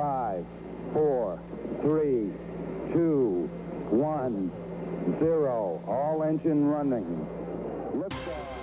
[0.00, 0.46] five,
[0.94, 1.38] four,
[1.82, 2.32] three,
[2.92, 3.50] two,
[3.90, 4.50] one,
[5.20, 5.82] zero.
[5.86, 7.04] All engine running.
[7.92, 8.60] Liftoff.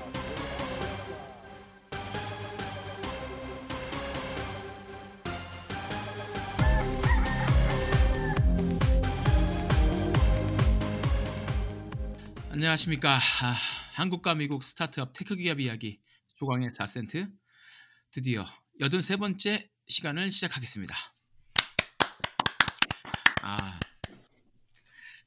[12.49, 13.17] 안녕하십니까.
[13.17, 13.55] 아,
[13.93, 15.99] 한국과 미국 스타트업 테크 기업 이야기
[16.39, 17.31] 조광의 4센트
[18.09, 18.43] 드디어
[18.81, 21.16] 83번째 시간을 시작하겠습니다.
[23.49, 23.79] 아,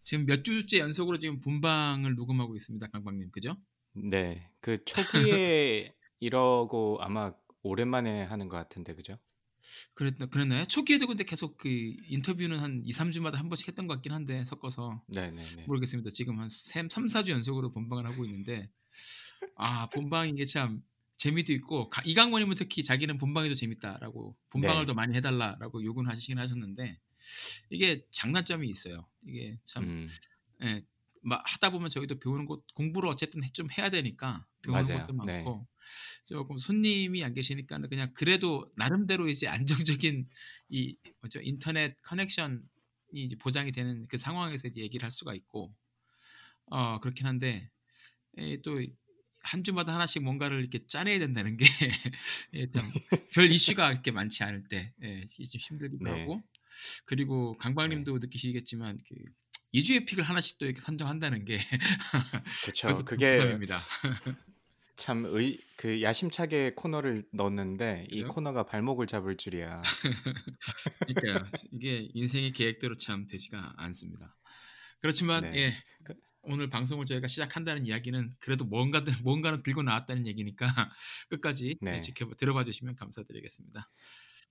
[0.03, 2.87] 지금 몇 주째 연속으로 지금 본방을 녹음하고 있습니다.
[2.89, 3.31] 강박님.
[3.31, 3.57] 그죠?
[3.95, 4.47] 네.
[4.61, 9.17] 그 초기에 이러고 아마 오랜만에 하는 것 같은데 그죠?
[9.95, 10.67] 그랬, 그랬나요?
[10.67, 15.03] 초기에도 근데 계속 그 인터뷰는 한 2, 3주마다 한 번씩 했던 것 같긴 한데 섞어서
[15.09, 15.65] 네네네.
[15.67, 16.11] 모르겠습니다.
[16.13, 18.69] 지금 한 3, 4주 연속으로 본방을 하고 있는데
[19.57, 20.83] 아 본방이 게참
[21.17, 24.87] 재미도 있고 가- 이강원님은 특히 자기는 본방이 더 재밌다라고 본방을 네.
[24.87, 26.99] 더 많이 해달라라고 요구는 하시긴 하셨는데
[27.71, 29.07] 이게 장단점이 있어요.
[29.27, 30.09] 이게 참 음,
[30.63, 30.83] 예,
[31.23, 35.07] 막 하다 보면 저희도 배우는 것 공부를 어쨌든 해- 좀 해야 되니까 배우는 맞아요.
[35.07, 35.43] 것도 네.
[35.43, 35.67] 많고
[36.25, 40.29] 조금 손님이 안 계시니까 그냥 그래도 나름대로 이제 안정적인
[40.69, 42.61] 이 뭐죠 인터넷 커넥션이
[43.13, 45.75] 이제 보장이 되는 그 상황에서 이제 얘기를 할 수가 있고
[46.67, 47.71] 어 그렇긴 한데
[48.63, 51.65] 또한 주마다 하나씩 뭔가를 이렇게 짜내야 된다는 게
[53.35, 56.21] 별 이슈가 이렇게 많지 않을 때 예, 이게 좀 힘들기도 네.
[56.21, 56.43] 하고
[57.05, 59.15] 그리고 강박님도 느끼시겠지만 그
[59.75, 61.59] 2주의 픽을 하나씩 또 이렇게 선정한다는 게
[62.75, 63.79] 좀 그게 부담입니다.
[64.97, 68.35] 참 의, 그 야심차게 코너를 넣었는데 이 그죠?
[68.35, 69.81] 코너가 발목을 잡을 줄이야.
[71.09, 71.51] 그러니까요.
[71.73, 74.37] 이게 인생의 계획대로 참 되지가 않습니다.
[75.01, 75.57] 그렇지만 네.
[75.57, 75.75] 예.
[76.05, 80.67] 그- 오늘 방송을 저희가 시작한다는 이야기는 그래도 뭔가 뭔가는 들고 나왔다는 얘기니까
[81.29, 82.01] 끝까지 예, 네.
[82.01, 83.91] 지켜 들어봐 주시면 감사드리겠습니다.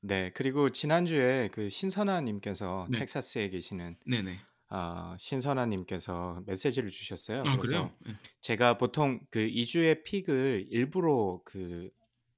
[0.02, 0.32] 네.
[0.34, 3.00] 그리고 지난주에 그 신선아 님께서 네.
[3.00, 4.40] 텍사스에 계시는 네네.
[4.70, 7.40] 아, 신선아 님께서 메시지를 주셨어요.
[7.40, 7.92] 아 그래서 그래요?
[8.08, 8.16] 예.
[8.42, 11.90] 제가 보통 그 2주의 픽을 일부러 그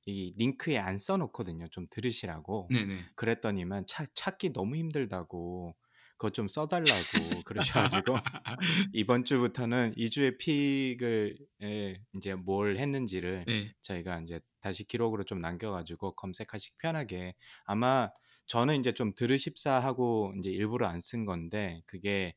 [0.06, 1.68] 이 링크에 안 써놓거든요.
[1.70, 2.70] 좀 들으시라고.
[2.72, 2.98] 네네.
[3.16, 5.76] 그랬더니만 찾, 찾기 너무 힘들다고
[6.22, 8.14] 그거 좀 써달라고 그러셔가지고
[8.94, 13.74] 이번 주부터는 2주의 픽을 에, 이제 뭘 했는지를 네.
[13.82, 17.34] 저희가 이제 다시 기록으로 좀 남겨가지고 검색하시기 편하게
[17.66, 18.12] 아마
[18.46, 22.36] 저는 이제 좀 들으십사 하고 이제 일부러 안 쓴 건데 그게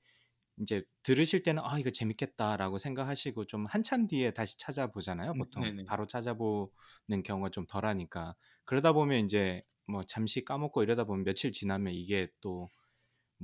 [0.63, 5.85] 이제 들으실 때는 아 이거 재밌겠다라고 생각하시고 좀 한참 뒤에 다시 찾아보잖아요 음, 보통 네네.
[5.85, 8.35] 바로 찾아보는 경우가 좀 덜하니까
[8.65, 12.71] 그러다 보면 이제 뭐 잠시 까먹고 이러다 보면 며칠 지나면 이게 또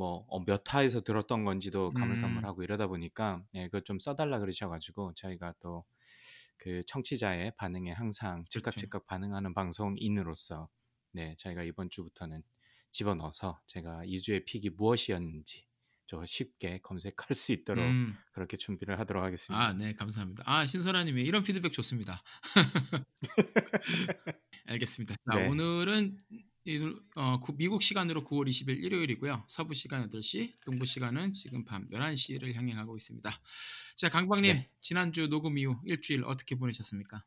[0.00, 1.94] 뭐몇 화에서 들었던 건지도 음.
[1.94, 5.84] 가물가물하고 이러다 보니까 예, 그거 좀 써달라 그러셔가지고 저희가 또
[6.62, 8.80] 그 청취자의 반응에 항상 즉각 그렇죠.
[8.80, 10.68] 즉각 반응하는 방송인으로서
[11.12, 12.42] 네 저희가 이번 주부터는
[12.90, 15.64] 집어넣어서 제가 2주의 픽이 무엇이었는지
[16.06, 18.14] 좀 쉽게 검색할 수 있도록 음.
[18.32, 19.64] 그렇게 준비를 하도록 하겠습니다.
[19.68, 20.42] 아, 네, 감사합니다.
[20.44, 22.22] 아, 신선아님이 이런 피드백 좋습니다.
[24.66, 25.14] 알겠습니다.
[25.32, 25.48] 자, 네.
[25.48, 26.49] 오늘은 이- 어, 구-
[27.56, 29.44] 미국 시간으로 9월 20일 일요일이고요.
[29.48, 33.30] 서부 시간 8시, 동부 시간은 지금 밤 11시를 향해 가고 있습니다.
[33.96, 34.70] 자, 강박님, 네.
[34.80, 37.24] 지난주 녹음 이후 일주일 어떻게 보내셨습니까?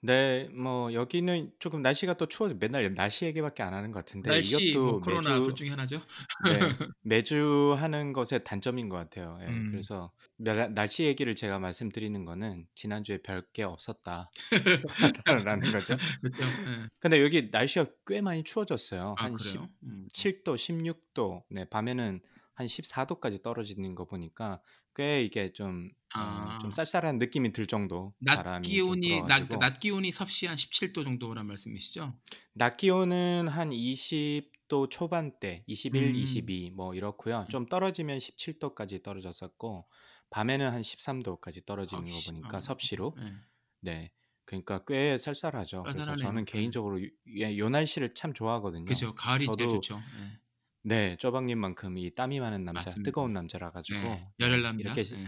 [0.00, 4.70] 네, 뭐 여기는 조금 날씨가 또 추워서 맨날 날씨 얘기밖에 안 하는 것 같은데 날씨,
[4.70, 5.96] 이것도 뭐 코로나 매주 둘 중에 하나죠.
[5.96, 6.04] 네,
[7.02, 9.38] 매주 하는 것의 단점인 것 같아요.
[9.42, 9.68] 예, 음.
[9.70, 14.30] 그래서 날, 날씨 얘기를 제가 말씀드리는 거는 지난주에 별게 없었다
[15.26, 15.96] 라는 거죠.
[16.20, 16.44] 그렇죠.
[16.44, 16.88] 예.
[17.00, 19.16] 근데 여기 날씨가 꽤 많이 추워졌어요.
[19.18, 19.68] 아, 한 그래요?
[19.82, 20.06] 음.
[20.12, 22.20] 17도, 16도, 네, 밤에는
[22.58, 24.60] 한 14도까지 떨어지는 거 보니까
[24.92, 26.58] 꽤 이게 좀, 어, 아.
[26.60, 32.18] 좀 쌀쌀한 느낌이 들 정도 낮 기온이 낮, 낮 기온이 섭씨 한 17도 정도란 말씀이시죠?
[32.54, 36.12] 낮 기온은 한 20도 초반대, 21, 음.
[36.14, 37.46] 22뭐 이렇고요.
[37.48, 39.86] 좀 떨어지면 17도까지 떨어졌었고
[40.30, 43.34] 밤에는 한 13도까지 떨어지는 거 아, 보니까 아, 섭씨로 예.
[43.82, 44.10] 네.
[44.46, 45.84] 그러니까 꽤 쌀쌀하죠.
[45.84, 46.26] 그래서 쌀쌀하네요.
[46.26, 46.44] 저는 예.
[46.50, 48.86] 개인적으로 요, 예, 요 날씨를 참 좋아하거든요.
[48.86, 49.14] 그죠.
[49.14, 49.96] 가을이 제일 저도 좋죠.
[49.96, 50.47] 예.
[50.88, 53.10] 네, 쪼박님만큼 이 땀이 많은 남자, 맞습니다.
[53.10, 54.78] 뜨거운 남자라 가지고 네, 네, 열혈 남자.
[54.80, 55.26] 이렇게 예.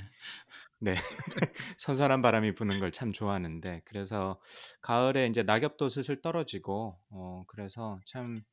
[0.79, 0.94] 네.
[1.79, 4.40] 선선한 바람이 부는 걸 참 좋아하는데 그래서
[4.82, 8.44] 가을에 이제 낙엽도 슬슬 떨어지고 어 그래서 참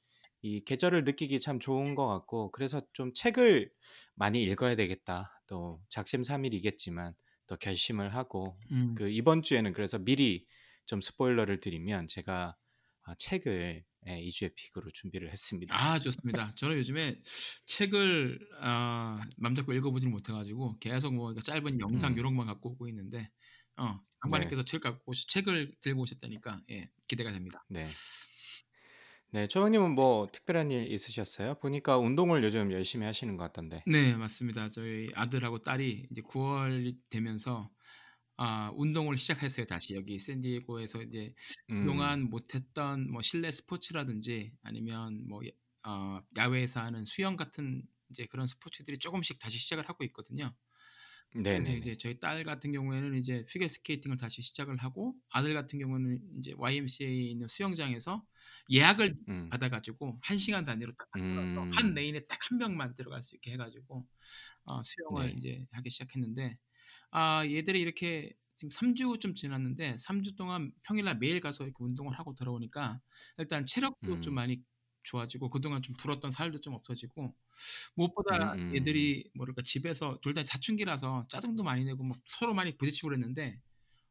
[0.44, 3.72] 이 계절을 느끼기 참 좋은 것 같고 그래서 좀 책을
[4.14, 5.42] 많이 읽어야 되겠다.
[5.48, 7.16] 또 작심삼일이겠지만
[7.48, 8.94] 또 결심을 하고 음.
[8.96, 10.46] 그 이번 주에는 그래서 미리
[10.86, 12.56] 좀 스포일러를 드리면 제가
[13.04, 15.76] 아, 책을 예, 2주의 픽으로 준비를 했습니다.
[15.76, 16.54] 아 좋습니다.
[16.56, 17.20] 저는 요즘에
[17.66, 22.18] 책을 아, 맘 잡고 읽어보지는 못해가지고 계속 뭐 짧은 영상 음.
[22.18, 23.30] 이런 것만 갖고 오고 있는데
[23.76, 24.00] 어 네.
[24.24, 27.64] 장관님께서 책 갖고 오시, 책을 들고 오셨다니까 예 기대가 됩니다.
[27.70, 27.86] 네.
[29.32, 31.56] 네, 초방님은 뭐 특별한 일 있으셨어요?
[31.56, 33.84] 보니까 운동을 요즘 열심히 하시는 것 같던데.
[33.86, 34.70] 네, 맞습니다.
[34.70, 37.70] 저희 아들하고 딸이 이제 9월이 되면서
[38.38, 39.66] 아, 운동을 시작했어요.
[39.66, 41.34] 다시 여기 샌디에고에서 이제
[41.70, 45.52] 음, 그동안 못했던 뭐 실내 스포츠라든지 아니면 뭐 야-
[45.90, 50.56] 어, 야외에서 하는 수영 같은 이제 그런 스포츠들이 조금씩 다시 시작을 하고 있거든요.
[51.50, 51.74] 그래서 네네네.
[51.74, 56.54] 이제 저희 딸 같은 경우에는 이제 피겨 스케이팅을 다시 시작을 하고 아들 같은 경우는 이제
[56.58, 58.26] YMCA에 있는 수영장에서
[58.72, 63.24] 예약을 음, 받아가지고 한 시간 단위로 딱 들어가서 한 음, 레인에 딱 한 명만 들어갈
[63.24, 64.08] 수 있게 해가지고
[64.66, 65.38] 어, 수영을 네.
[65.38, 66.58] 이제 하기 시작했는데
[67.12, 73.02] 아 얘들이 이렇게 지금 3주쯤 지났는데 3주 동안 평일날 매일 가서 이렇게 운동을 하고 돌아오니까
[73.38, 74.64] 일단 체력도 좀 음, 많이
[75.04, 77.34] 좋아지고 그동안 좀 불었던 살도 좀 없어지고
[78.32, 82.78] 음, 무엇보다 음, 얘들이 뭐랄까 집에서 둘 다 사춘기라서 짜증도 많이 내고 막 서로 많이
[82.78, 83.62] 부딪히고 그랬는데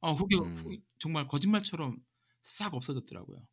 [0.00, 1.98] 어 그게 음, 정말 거짓말처럼
[2.42, 3.46] 싹 없어졌더라고요.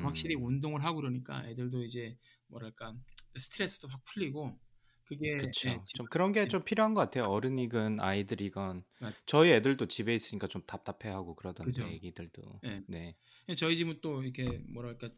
[0.00, 0.44] 확실히 음.
[0.44, 2.18] 운동을 하고 그러니까 애들도 이제
[2.48, 2.94] 뭐랄까
[3.36, 4.58] 스트레스도 확 풀리고
[5.04, 5.84] 그게 예, 그쵸.
[5.86, 7.24] 집안 좀 그런 게 예, 좀 필요한 것 같아요.
[7.26, 8.84] 어른이건 아이들이건.
[8.98, 11.94] 맞- 저희 애들도 집에 있으니까 좀 답답해하고 그러던데, 그죠.
[11.94, 12.62] 애기들도.
[12.64, 12.84] 예.
[12.86, 13.16] 네.
[13.58, 15.10] 저희 집은 또 이렇게 뭐랄까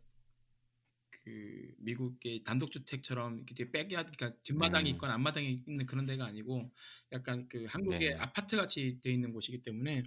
[1.11, 6.73] 그 미국의 단독주택처럼 이렇게 되게 백야드 그러니까 뒷마당이 음, 있거나 앞마당이 있는 그런 데가 아니고
[7.12, 8.19] 약간 그 한국의 네네.
[8.19, 10.03] 아파트 같이 돼 있는 곳이기 때문에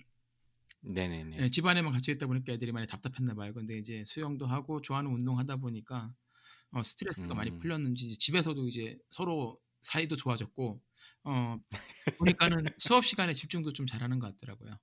[0.96, 1.40] 네네네.
[1.40, 3.54] 예, 집 안에만 갇혀 있다 보니까 애들이 많이 답답했나 봐요.
[3.54, 6.14] 근데 이제 수영도 하고 좋아하는 운동 하다 보니까
[6.72, 10.82] 어, 스트레스가 많이 음, 풀렸는지 이제 집에서도 이제 서로 사이도 좋아졌고
[11.26, 11.58] 어,
[12.18, 14.78] 보니까는 수업 시간에 집중도 좀 잘하는 것 같더라고요.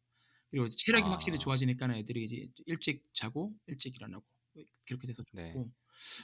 [0.51, 4.25] 그리고 체력이 확실히 아, 좋아지니까 애들이 이제 일찍 자고 일찍 일어나고
[4.87, 5.53] 그렇게 돼서 네.
[5.53, 5.73] 좋고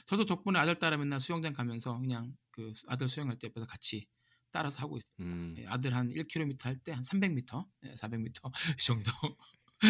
[0.07, 4.07] 저도 덕분에 아들 딸아 맨날 수영장 가면서 그냥 그 아들 수영할 때 옆에서 같이
[4.51, 5.13] 따라서 하고 있습니다.
[5.19, 8.51] 음, 예, 아들 한 1km 할 때 한 300m, 예, 400m
[8.85, 9.11] 정도.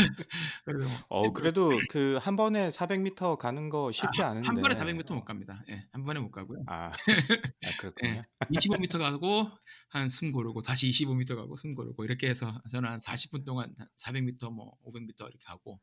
[0.65, 4.75] 그래서 어, 애들 그래도 그 한 번에 400m 가는 거 쉽지 아, 한 번에 않은데.
[4.75, 5.63] 400m 못 갑니다.
[5.69, 6.63] 예, 한 번에 못 가고요.
[6.67, 6.93] 아, 아,
[7.65, 8.23] 예, 그렇군요.
[8.49, 9.49] 25m 가고
[9.89, 14.49] 한 숨 고르고 다시 25m 가고 숨 고르고 이렇게 해서 저는 한 40분 동안 400m
[14.51, 15.79] 뭐 500m 이렇게 하고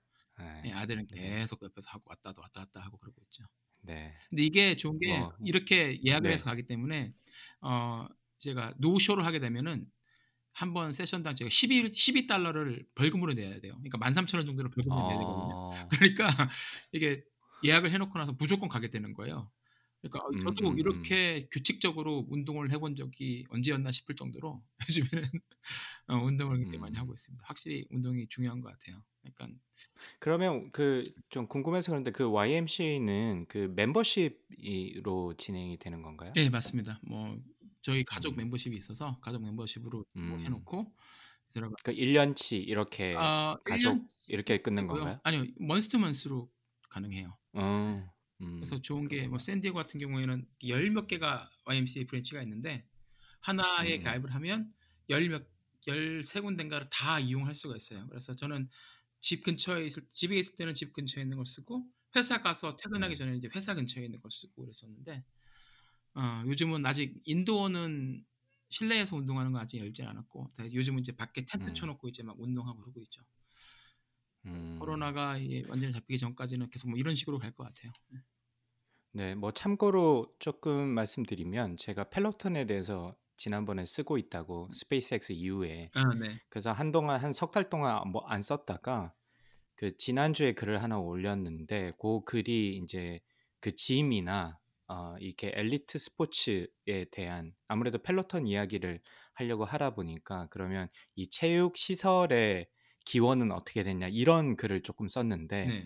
[0.64, 0.72] 예, 네.
[0.72, 1.40] 아들은 네.
[1.40, 3.44] 계속 옆에서 하고 왔다 왔다 갔다 하고 그러고 있죠.
[3.82, 4.14] 네.
[4.30, 6.50] 근데 이게 좋은 게 뭐, 이렇게 예약을 해서 네.
[6.50, 7.10] 가기 때문에
[7.62, 8.06] 어
[8.38, 9.86] 제가 노쇼를 하게 되면은
[10.60, 13.74] 한 번 세션당 제가 12, 12달러를 벌금으로 내야 돼요.
[13.74, 15.54] 그러니까 13,000원 정도를 벌금을 내야 되거든요.
[15.56, 16.26] 어, 그러니까
[16.92, 17.24] 이게
[17.64, 19.50] 예약을 해놓고 나서 무조건 가게 되는 거예요.
[20.02, 20.78] 그러니까 어, 음, 저도 음, 음.
[20.78, 25.28] 이렇게 규칙적으로 운동을 해본 적이 언제였나 싶을 정도로 요즘에는
[26.08, 26.98] 어, 운동을 굉장히 많이 음.
[26.98, 27.44] 하고 있습니다.
[27.46, 29.04] 확실히 운동이 중요한 것 같아요.
[29.26, 29.60] 약간
[30.18, 36.32] 그러면 그 좀 궁금해서 그런데 그 YMCA는 그 멤버십으로 진행이 되는 건가요?
[36.34, 36.98] 네 맞습니다.
[37.02, 37.36] 뭐
[37.90, 40.44] 저희 가족 음, 멤버십이 있어서 가족 멤버십으로 뭐 음.
[40.44, 40.94] 해놓고
[41.48, 41.74] 들어가.
[41.84, 45.00] 그 1년치 이렇게 아, 가족 1년 이렇게 끊는 되고요.
[45.00, 45.20] 건가요?
[45.24, 46.50] 아니요, month to month로
[46.88, 47.36] 가능해요.
[47.54, 48.10] 어,
[48.40, 49.38] 음, 그래서 좋은 게 뭐.
[49.38, 52.86] 샌디에고 같은 경우에는 열 몇 개가 YMCA branch가 있는데
[53.40, 54.72] 하나에 음, 가입을 하면
[55.08, 55.48] 열몇
[55.86, 58.06] 열세 군데인가를 다 이용할 수가 있어요.
[58.08, 58.68] 그래서 저는
[59.18, 63.16] 집 근처에 있을 집에 있을 때는 집 근처에 있는 걸 쓰고 회사 가서 퇴근하기 음,
[63.16, 65.24] 전에 이제 회사 근처에 있는 걸 쓰고 그랬었는데
[66.14, 68.24] 어, 요즘은 아직 인도어는
[68.70, 72.38] 실내에서 운동하는 거 아직 열지 않았고 다 요즘은 이제 밖에 텐트 음, 쳐놓고 이제 막
[72.40, 73.22] 운동하고 그러고 있죠.
[74.46, 74.76] 음.
[74.78, 75.36] 코로나가
[75.68, 77.92] 완전히 잡히기 전까지는 계속 뭐 이런 식으로 갈 것 같아요.
[79.12, 86.38] 네, 뭐 참고로 조금 말씀드리면 제가 펠로톤에 대해서 지난번에 쓰고 있다고 스페이스X 이후에 아, 네.
[86.48, 89.14] 그래서 한동안 한 석 달 동안 뭐 안 썼다가
[89.76, 93.20] 그 지난주에 글을 하나 올렸는데 그 글이 이제
[93.60, 94.59] 그 gym이나
[94.90, 99.00] 어 이렇게 엘리트 스포츠에 대한 아무래도 펠로톤 이야기를
[99.34, 102.68] 하려고 하다 보니까 그러면 이 체육 시설의
[103.04, 105.82] 기원은 어떻게 됐냐 이런 글을 조금 썼는데 네.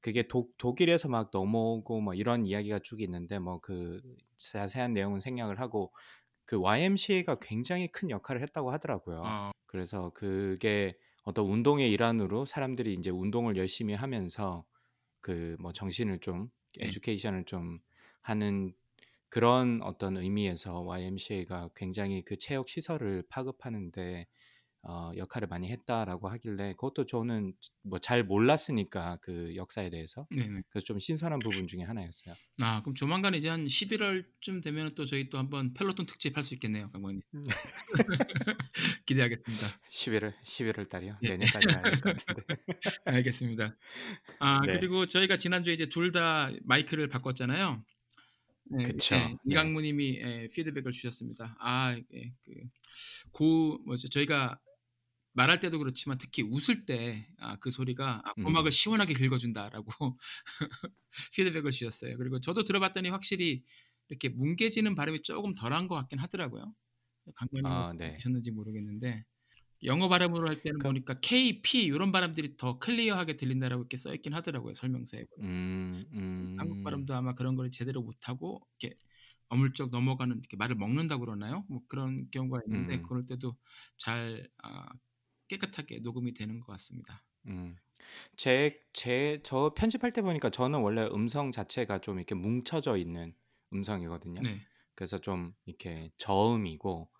[0.00, 4.00] 그게 독, 독일에서 막 넘어오고 뭐 이런 이야기가 쭉 있는데 뭐 그
[4.38, 5.92] 자세한 내용은 생략을 하고
[6.44, 9.22] 그 YMCA가 굉장히 큰 역할을 했다고 하더라고요.
[9.24, 14.64] 어, 그래서 그게 어떤 운동의 일환으로 사람들이 이제 운동을 열심히 하면서
[15.20, 16.86] 그 뭐 정신을 좀 네.
[16.86, 17.80] education을 좀
[18.26, 18.72] 하는
[19.28, 24.26] 그런 어떤 의미에서 YMCA가 굉장히 그 체육 시설을 파급하는데
[24.88, 30.62] 어, 역할을 많이 했다라고 하길래 그것도 저는 뭐 잘 몰랐으니까 그 역사에 대해서 네, 네.
[30.70, 32.34] 그래서 좀 신선한 부분 중에 하나였어요.
[32.62, 36.54] 아, 그럼 조만간 이제 한 11월쯤 되면 또 저희 또 한번 펠로톤 특집 할 수
[36.54, 37.20] 있겠네요, 강관님.
[39.06, 39.66] 기대하겠습니다.
[39.90, 41.18] 11월 11월 달이요.
[41.22, 41.28] 예.
[41.30, 42.42] 내년까지 될것 같은데.
[43.06, 43.76] 알겠습니다.
[44.38, 44.72] 아, 네.
[44.78, 47.82] 그리고 저희가 지난주에 이제 둘 다 마이크를 바꿨잖아요.
[48.70, 49.14] 네, 그쵸.
[49.14, 49.36] 예, 네.
[49.46, 51.56] 이강무님이 예, 피드백을 주셨습니다.
[51.60, 52.52] 아, 예, 그,
[53.30, 54.60] 고, 뭐죠, 저희가
[55.32, 58.70] 말할 때도 그렇지만 특히 웃을 때 아, 그 소리가 아, 고막을 음.
[58.70, 60.18] 시원하게 긁어준다라고
[61.34, 62.16] 피드백을 주셨어요.
[62.16, 63.62] 그리고 저도 들어봤더니 확실히
[64.08, 66.74] 이렇게 뭉개지는 발음이 조금 덜한 것 같긴 하더라고요.
[67.34, 68.12] 강관님 아, 네.
[68.12, 69.24] 계셨는지 모르겠는데
[69.86, 74.14] 영어 발음으로 할 때는 그- 보니까 K, P 이런 발음들이 더 클리어하게 들린다라고 이렇게 써
[74.14, 75.26] 있긴 하더라고요 설명서에.
[75.38, 76.22] 음, 음.
[76.56, 78.98] 한국 발음도 아마 그런 걸 제대로 못하고 이렇게
[79.48, 81.64] 어물쩍 넘어가는 이렇게 말을 먹는다고 그러나요?
[81.68, 83.02] 뭐 그런 경우가 있는데 음.
[83.02, 83.56] 그럴 때도
[83.98, 84.88] 잘 아,
[85.48, 87.24] 깨끗하게 녹음이 되는 것 같습니다.
[87.46, 87.76] 음.
[88.36, 93.34] 제, 제, 저 편집할 때 보니까 저는 원래 음성 자체가 좀 이렇게 뭉쳐져 있는
[93.72, 94.42] 음성이거든요.
[94.42, 97.10] 네, 그래서 좀 이렇게 저음이고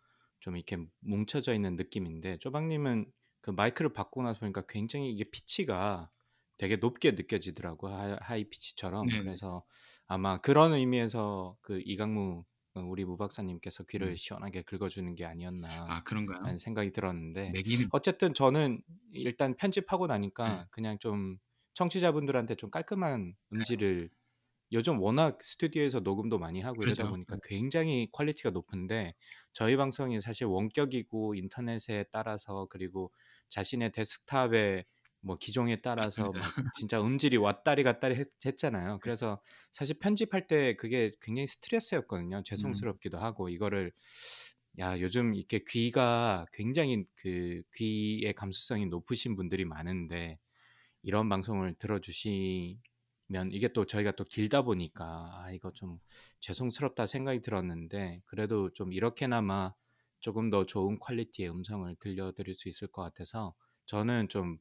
[0.47, 3.11] 좀 이렇게 뭉쳐져 있는 느낌인데 쪼박님은
[3.41, 6.09] 그 마이크를 받고 나서 보니까 굉장히 이게 피치가
[6.57, 9.19] 되게 높게 느껴지더라고 하, high pitch처럼 네네.
[9.19, 9.65] 그래서
[10.07, 14.19] 아마 그런 의미에서 그 이강무 어, 우리 무 박사님께서 귀를 음.
[14.19, 16.45] 시원하게 긁어주는 게 아니었나 아 그런가요?
[16.45, 20.07] 라는 생각이 들었는데 매기는 어쨌든 저는 일단 편집하고
[20.43, 20.53] 네.
[20.53, 21.38] 나니까 그냥 좀
[21.75, 24.11] 청취자분들한테 좀 깔끔한 음질을
[24.73, 27.11] 요즘 워낙 스튜디오에서 녹음도 많이 하고 이러다 그렇죠.
[27.11, 29.15] 보니까 굉장히 quality가 높은데
[29.53, 33.13] 저희 방송이 사실 원격이고 인터넷에 따라서 그리고
[33.49, 34.85] 자신의 데스크탑에
[35.21, 36.31] 뭐 기종에 따라서.
[36.31, 36.33] 막
[36.79, 38.99] 진짜 음질이 왔다리 갔다리 했, 했잖아요.
[39.03, 39.41] 그래서
[39.73, 42.43] 사실 편집할 때 그게 굉장히 스트레스였거든요.
[42.45, 43.93] 죄송스럽기도 하고 이거를
[44.79, 50.39] 야 요즘 이렇게 귀가 굉장히 그 귀의 감수성이 높으신 분들이 많은데
[51.03, 52.79] 이런 방송을 들어주시
[53.26, 55.99] 면 이게 또 저희가 또 길다 보니까 아 이거 좀
[56.40, 59.75] 죄송스럽다 생각이 들었는데 그래도 좀 이렇게나마
[60.21, 63.54] 조금 더 좋은 퀄리티의 음성을 들려드릴 수 있을 것 같아서
[63.87, 64.59] 저는 좀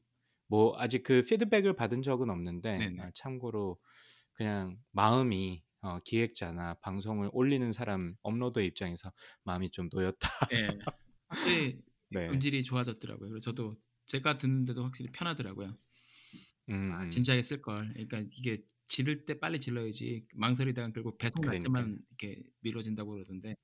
[0.48, 3.02] 뭐 아직 그 피드백을 받은 적은 없는데 네네.
[3.02, 3.78] 아, 참고로
[4.32, 9.12] 그냥 마음이 어, 기획자나 방송을 올리는 사람 업로더 입장에서
[9.44, 10.28] 마음이 좀 놓였다.
[10.52, 10.78] 예,
[11.28, 11.80] 확실히
[12.10, 12.28] 네.
[12.28, 13.28] 음질이 좋아졌더라고요.
[13.28, 15.76] 그래서 저도 제가 듣는데도 확실히 편하더라고요.
[16.68, 17.10] 음, 아, 음.
[17.10, 17.76] 진작에 쓸 걸.
[17.92, 18.58] 그러니까 이게
[18.88, 21.40] 지를 때 빨리 질러야지 망설이다가 결국 배송.
[21.42, 23.56] 때만 이렇게 미뤄진다고 그러던데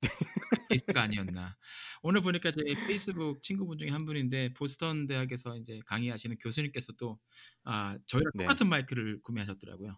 [0.69, 1.57] 케이스가 아니었나.
[2.01, 7.19] 오늘 보니까 저희 페이스북 친구분 중에 한 분인데 보스턴 대학에서 이제 강의하시는 교수님께서도
[7.63, 8.43] 아 저희랑 네.
[8.43, 9.97] 똑같은 마이크를 구매하셨더라고요.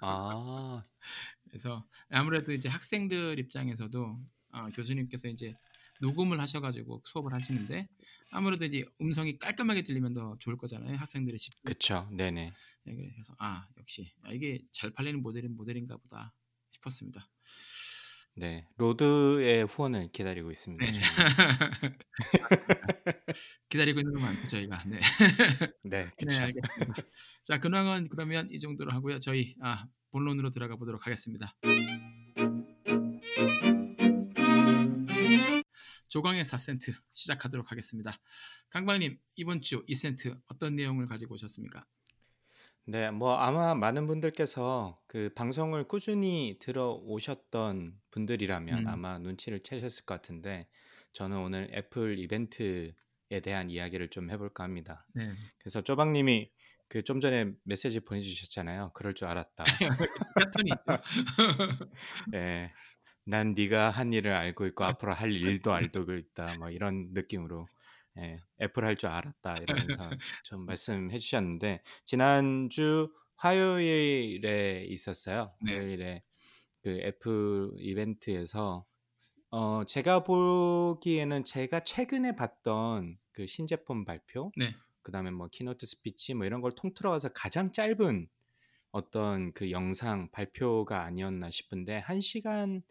[0.00, 0.84] 아,
[1.50, 4.18] 그래서 아무래도 이제 학생들 입장에서도
[4.50, 5.54] 아, 교수님께서 이제
[6.02, 7.88] 녹음을 하셔가지고 수업을 하시는데
[8.32, 10.96] 아무래도 이제 음성이 깔끔하게 들리면 더 좋을 거잖아요.
[10.96, 11.62] 학생들의 집중.
[11.64, 12.08] 그쵸.
[12.12, 12.52] 네네.
[12.84, 16.34] 네, 그래서 아 역시 아, 이게 잘 팔리는 모델인 모델인가 보다
[16.72, 17.28] 싶었습니다.
[18.34, 18.66] 네.
[18.78, 20.84] 로드의 후원을 기다리고 있습니다.
[20.84, 20.92] 네.
[23.68, 24.98] 기다리고 있는 건 많고 저희가 네.
[25.84, 26.40] 네, 네 그쵸.
[26.40, 26.94] 알겠습니다.
[27.44, 29.20] 자 근황은 그러면 이 정도로 하고요.
[29.20, 31.54] 저희 아 본론으로 들어가 보도록 하겠습니다.
[36.12, 38.12] 조광의 4센트 시작하도록 하겠습니다.
[38.68, 41.86] 강박님 이번 주 2센트 어떤 내용을 가지고 오셨습니까?
[42.84, 48.88] 네, 뭐 아마 많은 분들께서 그 방송을 꾸준히 들어오셨던 분들이라면 음.
[48.88, 50.68] 아마 눈치를 채셨을 것 같은데
[51.14, 52.92] 저는 오늘 애플 이벤트에
[53.42, 55.06] 대한 이야기를 좀 해볼까 합니다.
[55.14, 55.32] 네.
[55.56, 56.50] 그래서 쪼박님이
[56.88, 58.90] 그 좀 전에 메시지 보내주셨잖아요.
[58.92, 59.64] 그럴 줄 알았다.
[60.36, 61.02] 패턴이 있죠.
[62.34, 62.70] 예,
[63.24, 66.54] 난 네가 한 일을 알고 있고 앞으로 할 일도 알고 있다.
[66.56, 67.70] 뭐 이런 느낌으로
[68.18, 75.54] 예, 애플 할 줄 알았다 이러면서 좀 말씀해 주셨는데 지난주 화요일에 있었어요.
[75.60, 75.72] 네.
[75.72, 76.22] 화요일에
[76.82, 78.86] 그 애플 이벤트에서
[79.50, 84.74] 어 제가 보기에는 제가 최근에 봤던 그 신제품 발표 네.
[85.02, 88.28] 그다음에 뭐 keynote speech 뭐 이런 걸 통틀어서 가장 짧은
[88.92, 92.82] 어떤 그 영상 발표가 아니었나 싶은데 한 시간이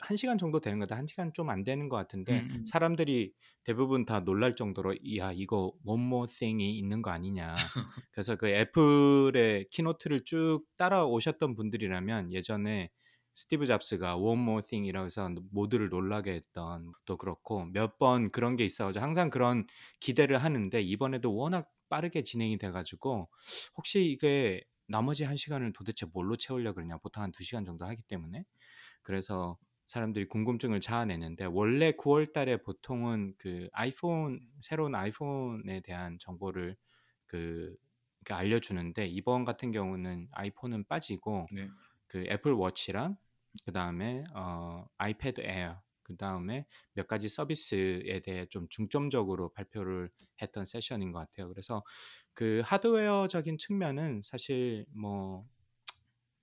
[0.00, 2.64] 한 시간 정도 되는 거다 한 시간 좀 안 되는 것 같은데 음, 음.
[2.64, 3.32] 사람들이
[3.64, 7.54] 대부분 다 놀랄 정도로 야 이거 one more thing이 있는 거 아니냐
[8.12, 12.90] 그래서 그 애플의 keynote를 쭉 따라오셨던 분들이라면 예전에
[13.32, 18.64] 스티브 잡스가 one more thing이라고 해서 모두를 놀라게 했던 또 그렇고 몇 번 그런 게
[18.64, 19.66] 있어가지고 항상 그런
[20.00, 23.28] 기대를 하는데 이번에도 워낙 빠르게 진행이 돼가지고
[23.76, 28.02] 혹시 이게 나머지 한 시간을 도대체 뭘로 채우려 그러냐 보통 한 두 시간 정도 하기
[28.02, 28.44] 때문에
[29.02, 36.76] 그래서 사람들이 궁금증을 자아내는데 원래 9월 달에 보통은 그 아이폰 새로운 아이폰에 대한 정보를
[37.26, 37.76] 그
[38.24, 41.68] 그러니까 알려주는데 이번 같은 경우는 아이폰은 빠지고 네.
[42.06, 43.16] 그 애플 워치랑
[43.64, 50.10] 그 다음에 어, 아이패드 에어 그 다음에 몇 가지 서비스에 대해 좀 중점적으로 발표를
[50.42, 51.48] 했던 session인 것 같아요.
[51.48, 51.82] 그래서
[52.34, 55.46] 그 하드웨어적인 측면은 사실 뭐,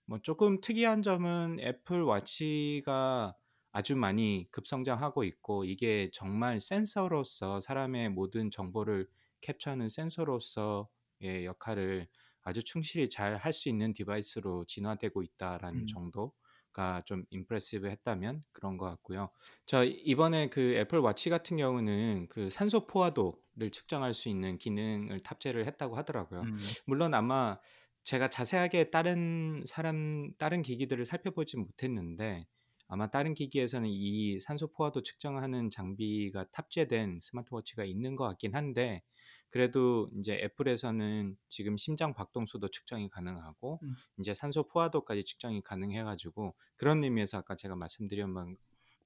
[0.06, 3.36] 뭐 조금 특이한 점은 애플 워치가
[3.72, 9.08] 아주 많이 급성장하고 있고 이게 정말 센서로서 사람의 모든 정보를
[9.41, 12.08] 캡처하는 센서로서의 역할을
[12.44, 15.88] 아주 충실히 잘 할 수 있는 device로 진화되고 있다라는 음.
[15.88, 16.34] 정도가
[16.74, 19.30] 좀 impressive 했다면 그런 것 같고요.
[19.66, 25.66] 저 이번에 그 애플 워치 같은 경우는 그 산소 포화도를 측정할 수 있는 기능을 탑재를
[25.66, 26.42] 했다고 하더라고요.
[26.42, 26.58] 음.
[26.86, 27.60] 물론 아마
[28.04, 32.48] 제가 자세하게 다른 사람 다른 기기들을 살펴보지 못했는데
[32.88, 39.01] 아마 다른 기기에서는 이 산소 포화도 측정하는 장비가 탑재된 스마트워치가 있는 것 같긴 한데
[39.51, 43.96] 그래도 이제 애플에서는 지금 심장 박동수도 측정이 가능하고 음.
[44.20, 48.46] 이제 산소 포화도까지 측정이 가능해가지고 그런 의미에서 아까 제가 말씀드린 바,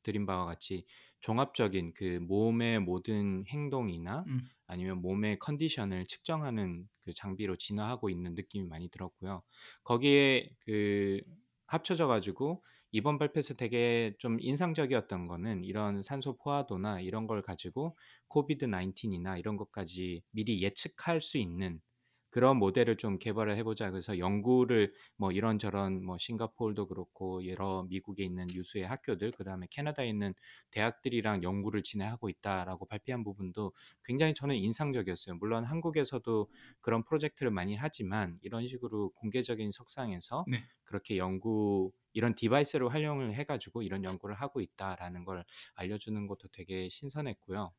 [0.03, 0.85] 드린 바와 같이
[1.19, 4.39] 종합적인 그 몸의 모든 행동이나 음.
[4.67, 9.41] 아니면 몸의 컨디션을 측정하는 그 장비로 진화하고 있는 느낌이 많이 들었고요.
[9.83, 11.21] 거기에 그
[11.65, 12.63] 합쳐져 가지고
[12.95, 17.97] 이번 발표에서 되게 좀 인상적이었던 거는 이런 산소 포화도나 이런 걸 가지고
[18.29, 21.81] 코비드 19이나 이런 것까지 미리 예측할 수 있는
[22.35, 23.89] 그런 모델을 좀 개발을 해보자.
[23.91, 30.09] 그래서 연구를 뭐 이런저런 뭐 싱가포르도 그렇고 여러 미국에 있는 유수의 학교들, 그 다음에 캐나다에
[30.09, 30.33] 있는
[30.71, 33.71] 대학들이랑 연구를 진행하고 있다라고 발표한 부분도
[34.03, 35.35] 굉장히 저는 인상적이었어요.
[35.35, 36.49] 물론 한국에서도
[36.81, 40.57] 그런 프로젝트를 많이 하지만 이런 식으로 공개적인 석상에서 네.
[40.83, 47.71] 그렇게 연구 이런 device를 활용을 해가지고 이런 연구를 하고 있다라는 걸 알려주는 것도 되게 신선했고요.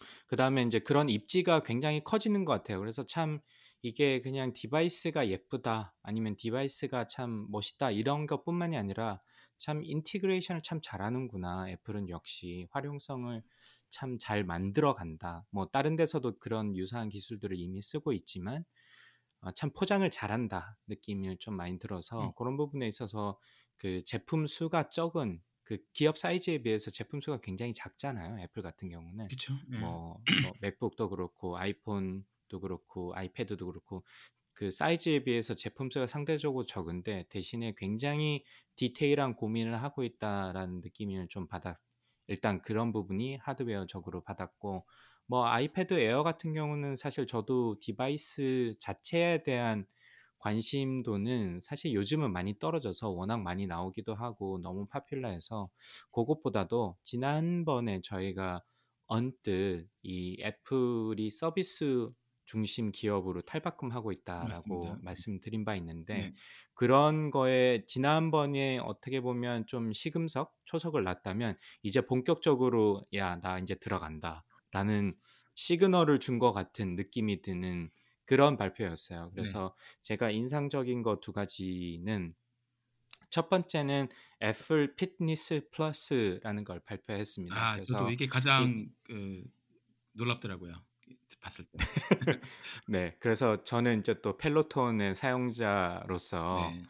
[0.00, 0.06] 음.
[0.26, 2.78] 그 다음에 이제 그런 입지가 굉장히 커지는 것 같아요.
[2.80, 3.40] 그래서 참
[3.82, 9.20] 이게 그냥 device가 예쁘다 아니면 device가 참 멋있다 이런 것뿐만이 아니라
[9.56, 11.68] 참 integration을 참 잘하는구나.
[11.70, 13.42] 애플은 역시 활용성을
[13.90, 15.46] 참 잘 만들어 간다.
[15.50, 18.64] 뭐 다른 데서도 그런 유사한 기술들을 이미 쓰고 있지만
[19.40, 22.32] 어, 참 포장을 잘한다 느낌을 좀 많이 들어서 음.
[22.36, 23.38] 그런 부분에 있어서
[23.76, 28.38] 그 제품 수가 적은 그 기업 사이즈에 비해서 제품 수가 굉장히 작잖아요.
[28.40, 29.28] 애플 같은 경우는.
[29.68, 29.78] 네.
[29.78, 34.04] 뭐, 뭐 맥북도 그렇고 아이폰도 그렇고 아이패드도 그렇고
[34.52, 38.44] 그 사이즈에 비해서 제품 수가 상대적으로 적은데 대신에 굉장히
[38.76, 41.76] 디테일한 고민을 하고 있다라는 느낌을 좀 받았.
[42.28, 44.86] 일단 그런 부분이 하드웨어적으로 받았고
[45.26, 49.86] 뭐 아이패드 에어 같은 경우는 사실 저도 device 자체에 대한
[50.38, 55.70] 관심도는 사실 요즘은 많이 떨어져서 워낙 많이 나오기도 하고 너무 popular해서
[56.12, 58.62] 그것보다도 지난번에 저희가
[59.06, 62.10] 언뜻 이 애플이 서비스
[62.46, 64.96] 중심 기업으로 탈바꿈하고 있다라고 맞습니다.
[64.96, 65.00] 네.
[65.02, 66.34] 말씀드린 바 있는데 네.
[66.74, 75.16] 그런 거에 지난번에 어떻게 보면 좀 시금석 초석을 놨다면 이제 본격적으로 야 나 이제 들어간다라는
[75.54, 77.90] 시그널을 준 것 같은 느낌이 드는
[78.26, 79.26] 그런 발표였어요.
[79.26, 79.30] 네.
[79.34, 82.34] 그래서 제가 인상적인 거 두 가지는
[83.30, 84.08] 첫 번째는
[84.42, 87.54] 애플 피트니스 플러스라는 걸 발표했습니다.
[87.56, 89.44] 아, 저도 그래서 이게 가장 그
[90.12, 90.74] 놀랍더라고요.
[91.40, 91.78] 봤을 때.
[92.88, 96.82] 네, 그래서 저는 이제 또 펠로톤의 사용자로서 네.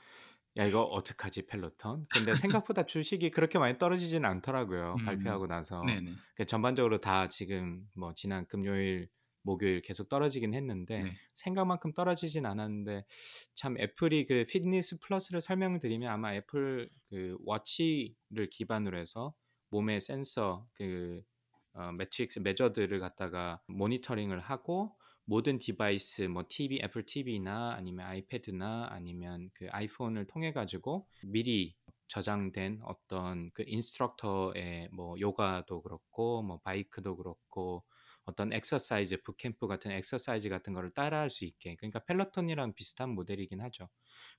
[0.57, 2.07] 야 이거 어떡하지 펠로톤?
[2.12, 4.97] 근데 생각보다 주식이 그렇게 많이 떨어지진 않더라고요.
[5.01, 5.05] 음.
[5.05, 6.14] 발표하고 나서 네네.
[6.37, 9.09] 그 전반적으로 다 지금 뭐 지난 금요일,
[9.44, 11.11] 목요일 계속 떨어지긴 했는데 네.
[11.35, 13.04] 생각만큼 떨어지진 않았는데
[13.54, 19.35] 참 애플이 그 피트니스 플러스를 설명을 드리면 아마 애플 그 워치를 기반으로 해서
[19.70, 21.22] 몸의 센서 그
[21.74, 29.50] 어, metrics measure들을 갖다가 모니터링을 하고 모든 device 뭐 TV 애플 TV나 아니면 아이패드나 아니면
[29.54, 31.74] 그 아이폰을 통해 가지고 미리
[32.09, 37.85] 저장된 어떤 그 instructor의 뭐 요가도 그렇고 뭐 bike도 그렇고
[38.24, 43.60] 어떤 exercise boot camp 같은 엑서사이즈 같은 거를 따라할 수 있게 그러니까 펠로톤이랑 비슷한 모델이긴
[43.60, 43.88] 하죠.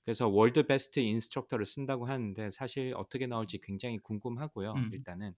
[0.04, 4.72] 그래서 world best instructor를 쓴다고 하는데 사실 어떻게 나올지 굉장히 궁금하고요.
[4.72, 4.90] 음.
[4.92, 5.34] 일단은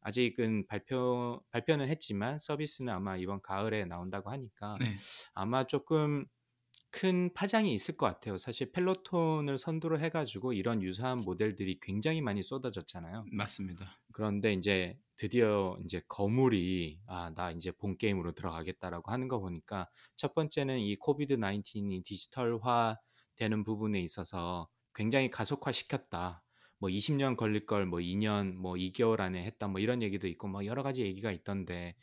[0.00, 4.86] 아직은 발표 발표는 했지만 서비스는 아마 이번 가을에 나온다고 하니까 네.
[5.34, 6.26] 아마 조금
[6.92, 8.36] 큰 파장이 있을 것 같아요.
[8.38, 13.24] 사실 펠로톤을 선두로 해가지고 이런 유사한 모델들이 굉장히 많이 쏟아졌잖아요.
[13.32, 13.98] 맞습니다.
[14.12, 20.34] 그런데 이제 드디어 이제 거물이 아 나 이제 본 게임으로 들어가겠다라고 하는 거 보니까 첫
[20.34, 22.98] 번째는 이 코비드 19이 디지털화
[23.36, 26.42] 되는 부분에 있어서 굉장히 가속화 시켰다.
[26.78, 30.66] 뭐 20년 걸릴 걸 뭐 2년 뭐 2개월 안에 했다 뭐 이런 얘기도 있고 뭐
[30.66, 31.96] 여러 가지 얘기가 있던데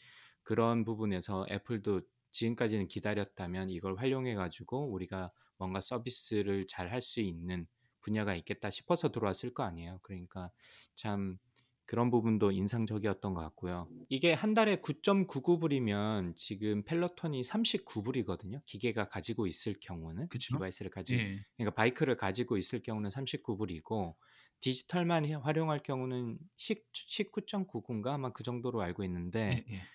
[0.43, 7.67] 그런 부분에서 애플도 지금까지는 기다렸다면 이걸 활용해 가지고 우리가 뭔가 서비스를 잘 할 수 있는
[8.01, 9.99] 분야가 있겠다 싶어서 들어왔을 거 아니에요.
[10.03, 10.51] 그러니까
[10.95, 11.37] 참
[11.85, 13.89] 그런 부분도 인상적이었던 것 같고요.
[14.09, 18.63] 이게 한 달에 9.99불이면 지금 펠로톤이 39불이거든요.
[18.65, 20.47] 기계가 가지고 있을 경우는 그쵸?
[20.47, 21.45] device를 가지고 예.
[21.57, 24.15] 그러니까 bike를 가지고 있을 경우는 39불이고
[24.59, 29.89] 디지털만 해- 활용할 경우는 19.99인가 아마 그 정도로 알고 있는데 예, 예.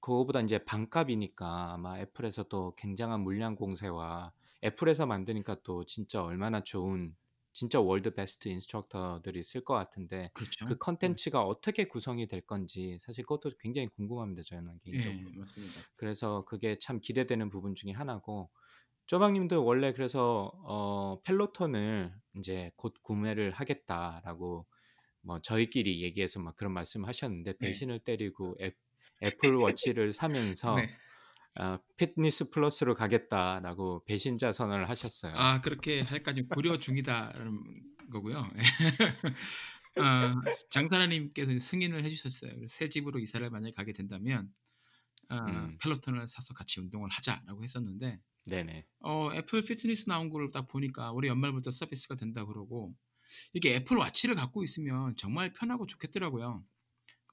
[0.00, 4.32] 그거보다 이제 반값이니까 아마 애플에서 또 굉장한 물량 공세와
[4.64, 7.16] 애플에서 만드니까 또 진짜 얼마나 좋은
[7.52, 10.66] 진짜 world best instructor들이 쓸 것 같은데 그렇죠.
[10.66, 15.32] 그 컨텐츠가 어떻게 구성이 될 건지 사실 그것도 굉장히 궁금합니다 저는 예, 개인적으로.
[15.34, 15.86] 맞습니다.
[15.96, 18.50] 그래서 그게 참 기대되는 부분 중에 하나고
[19.06, 24.66] 쪼박님도 원래 그래서 어 펠로톤을 이제 곧 구매를 하겠다라고
[25.22, 27.58] 뭐 저희끼리 얘기해서 막 그런 말씀하셨는데 네.
[27.60, 28.72] 배신을 때리고 애,
[29.22, 30.96] 애플 워치를 사면서 네.
[31.60, 35.32] 어, 피트니스 플러스로 가겠다라고 배신자 선언을 하셨어요.
[35.36, 37.62] 아 그렇게 할까지 고려 중이다라는
[38.10, 38.48] 거고요.
[39.98, 40.34] 아,
[40.70, 42.68] 장사라님께서 승인을 해주셨어요.
[42.68, 44.52] 새 집으로 이사를 만약에 가게 된다면
[45.28, 45.78] 아, 음.
[45.82, 48.86] 펠로톤을 사서 같이 운동을 하자라고 했었는데 네네.
[49.00, 52.94] 어, 애플 피트니스 나온 거를 딱 보니까 올해 연말부터 서비스가 된다 그러고
[53.52, 56.64] 이게 애플 와치를 갖고 있으면 정말 편하고 좋겠더라고요.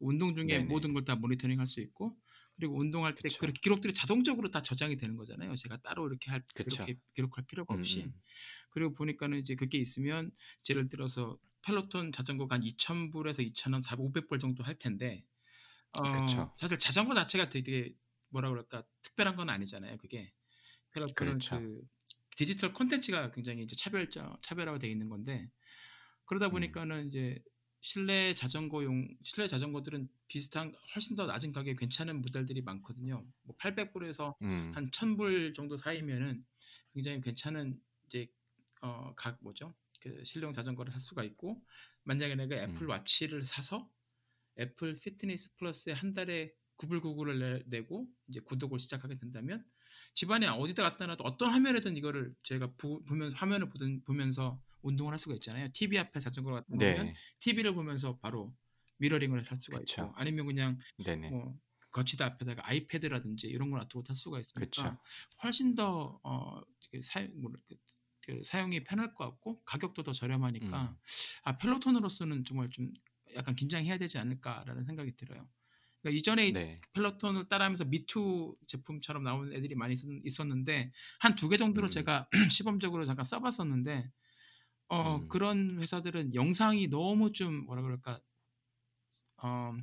[0.03, 0.67] 그 운동 중에 네네.
[0.67, 2.17] 모든 걸 다 모니터링 할 수 있고
[2.55, 3.35] 그리고 운동할 때.
[3.37, 5.55] 그렇게 기록들이 자동적으로 다 저장이 되는 거잖아요.
[5.55, 6.83] 제가 따로 이렇게 할 그쵸.
[6.85, 8.21] 기록, 기록할 필요가 음, 없이 음.
[8.71, 10.31] 그리고 보니까는 이제 그게 있으면
[10.69, 15.25] 예를 들어서 펠로톤 자전거가 한 2,000불에서 2,000원, 400, 500불 정도 할 텐데
[15.93, 16.53] 어, 그쵸.
[16.55, 17.93] 사실 자전거 자체가 되게
[18.29, 19.97] 뭐라 그럴까 특별한 건 아니잖아요.
[19.97, 20.33] 그게
[20.91, 21.45] 펠로톤은 그렇죠.
[21.45, 21.81] 그
[22.37, 25.49] 디지털 콘텐츠가 굉장히 이제 차별적 차별화가 돼 있는 건데
[26.25, 26.79] 그러다 음.
[26.79, 27.39] 보니까는 이제
[27.83, 33.25] 실내 자전거용 실내 자전거들은 비슷한 훨씬 더 낮은 가격에 괜찮은 모델들이 많거든요.
[33.43, 34.71] 뭐 800불에서 음.
[34.73, 36.45] 한 1000불 정도 사이면은
[36.93, 38.31] 굉장히 괜찮은 이제
[38.81, 39.75] 어 각 뭐죠?
[39.99, 41.61] 그 실내용 자전거를 할 수가 있고
[42.03, 42.89] 만약에 내가 애플 음.
[42.89, 43.91] 와치를 사서
[44.59, 49.65] 애플 피트니스 플러스에 한 달에 9불99를 내고 이제 구독을 시작하게 된다면
[50.13, 55.19] 집안에 어디다 갖다 놔도 어떤 화면에든 이거를 제가 보, 보면 화면을 보든 보면서 운동을 할
[55.19, 55.69] 수가 있잖아요.
[55.73, 57.13] TV 앞에 갖다 놓으면 네.
[57.39, 58.53] TV를 보면서 바로
[58.97, 60.03] 미러링을 할 수가 그쵸.
[60.03, 61.29] 있고 아니면 그냥 네네.
[61.29, 61.57] 뭐
[61.91, 64.97] 거치대 앞에다가 아이패드라든지 이런 걸 놔두고 탈 수가 있으니까 그쵸.
[65.43, 67.75] 훨씬 더 어, 그 사용, 뭐랄 그,
[68.25, 70.97] 그 사용이 편할 것 같고 가격도 더 저렴하니까 음.
[71.43, 72.91] 아 펠로톤으로서는 정말 좀
[73.35, 75.47] 약간 긴장해야 되지 않을까라는 생각이 들어요.
[76.01, 76.81] 그러니까 이전에 네.
[76.93, 81.91] 펠로톤을 따라하면서 미투 제품처럼 나온 애들이 많이 있었- 있었는데 한 두 개 정도로 음.
[81.91, 84.11] 제가 시범적으로 잠깐 써봤었는데
[84.93, 85.27] 어 음.
[85.27, 88.19] 그런 회사들은 영상이 너무 좀 뭐라 그럴까
[89.37, 89.73] 어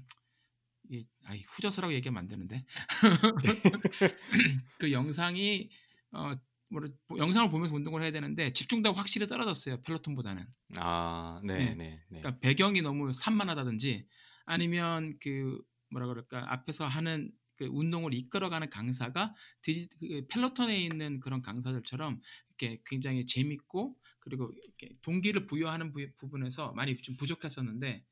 [0.90, 2.64] 이, 아이, 후져서라고 얘기하면 안 되는데
[4.78, 5.70] 그 영상이
[6.12, 6.32] 어
[6.70, 6.82] 뭐
[7.18, 10.46] 영상을 보면서 운동을 해야 되는데 집중도가 확실히 떨어졌어요 펠로톤보다는
[10.76, 11.58] 아, 네.
[11.58, 12.20] 네, 네, 네.
[12.20, 14.06] 그러니까 배경이 너무 산만하다든지
[14.46, 21.42] 아니면 그 뭐라 그럴까 앞에서 하는 그 운동을 이끌어가는 강사가 디지, 그 펠로톤에 있는 그런
[21.42, 28.04] 강사들처럼 이렇게 굉장히 재밌고 그리고 이렇게 동기를 부여하는 부, 부분에서 많이 좀 부족했었는데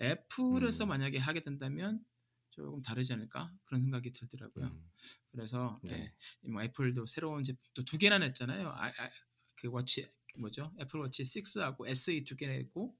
[0.00, 0.88] 애플에서 음.
[0.88, 2.04] 만약에 하게 된다면
[2.50, 4.66] 조금 다르지 않을까 그런 생각이 들더라고요.
[4.66, 4.90] 음.
[5.30, 6.14] 그래서 네.
[6.42, 6.50] 네.
[6.50, 8.68] 뭐 애플도 새로운 제품 또 두 개나 냈잖아요.
[8.68, 9.10] 아, 아,
[9.56, 10.72] 그 워치 뭐죠?
[10.80, 12.96] 애플 워치 6하고 SE 두 개 내고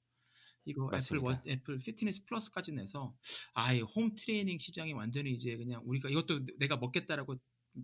[0.67, 1.27] 이거 애플 맞습니다.
[1.29, 3.17] 워, 애플 피트니스 플러스까지 내서
[3.55, 7.37] 아예 홈 트레이닝 시장이 완전히 이제 그냥 우리가 이것도 내가 먹겠다라고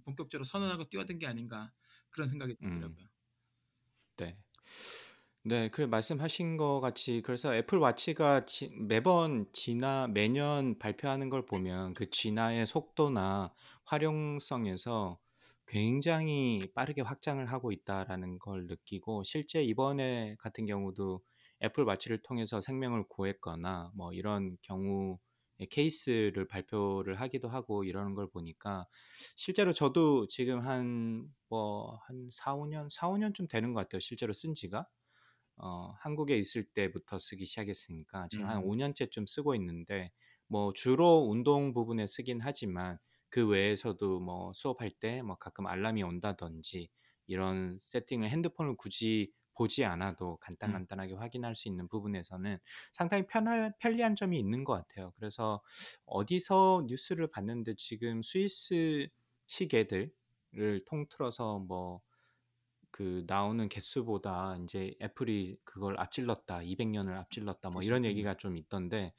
[0.05, 1.73] 본격적으로 선언하고 뛰어든 게 아닌가
[2.11, 2.71] 그런 생각이 음.
[2.71, 3.09] 들더라고요.
[4.17, 4.39] 네.
[5.45, 11.95] 네, 그 말씀하신 것 같이 그래서 애플 와치가 지, 매번 진화 매년 발표하는 걸 보면
[11.95, 13.53] 그 진화의 속도나
[13.85, 15.19] 활용성에서
[15.67, 21.23] 굉장히 빠르게 확장을 하고 있다라는 걸 느끼고 실제 이번에 같은 경우도
[21.65, 25.19] 애플 와치를 통해서 생명을 구했거나 뭐 이런 경우의
[25.67, 28.87] 케이스를 발표를 하기도 하고 이러는 걸 보니까
[29.37, 34.01] 실제로 저도 지금 한 뭐한 4, 5년, 4, 5년쯤 되는 것 같아요.
[34.01, 34.87] 실제로 쓴 지가.
[35.57, 38.65] 어, 한국에 있을 때부터 쓰기 시작했으니까 지금 한 음.
[38.65, 40.11] 5년째쯤 쓰고 있는데
[40.49, 42.99] 뭐 주로 운동 부분에 쓰긴 하지만
[43.31, 46.91] 그 외에서도 뭐 수업할 때 뭐 가끔 알람이 온다든지
[47.27, 50.37] 이런 세팅을 핸드폰을 굳이 보지 않아도 음.
[50.41, 52.59] 간단 간단하게 확인할 수 있는 부분에서는
[52.93, 55.13] 상당히 편할, 편리한 점이 있는 것 같아요.
[55.17, 55.63] 그래서
[56.07, 59.09] 어디서 뉴스를 봤는데 지금 스위스
[59.47, 62.03] 시계들을 통틀어서 뭐
[62.93, 68.11] 그 나오는 개수보다 이제 애플이 그걸 앞질렀다, 200년을 앞질렀다, 뭐 이런 그렇죠.
[68.11, 68.11] 음.
[68.11, 69.15] 얘기가 좀 있던데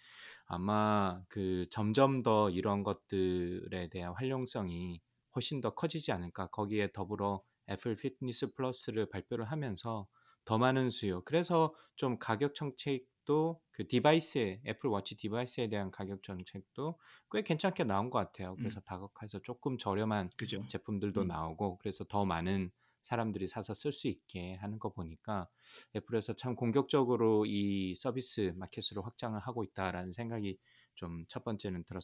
[0.45, 5.01] 아마 그 점점 더 이런 것들에 대한 활용성이
[5.35, 6.47] 훨씬 더 커지지 않을까.
[6.47, 10.07] 거기에 더불어 애플 피트니스 플러스를 발표를 하면서
[10.45, 11.23] 더 많은 수요.
[11.23, 16.99] 그래서 좀 가격 정책도 그 device에 애플 워치 device에 대한 가격 정책도
[17.31, 18.55] 꽤 괜찮게 나온 것 같아요.
[18.57, 18.83] 그래서 음.
[18.85, 20.65] 다각화해서 조금 저렴한 그죠.
[20.67, 21.27] 제품들도 음.
[21.27, 25.49] 나오고 그래서 더 많은 사람들이 사서 쓸 수 있게 하는 거 보니까
[25.95, 30.57] 애플에서 참 공격적으로 이 서비스 마켓으로 확장을 하고 있다라는 생각이
[30.95, 32.03] 좀 첫 번째는 들었,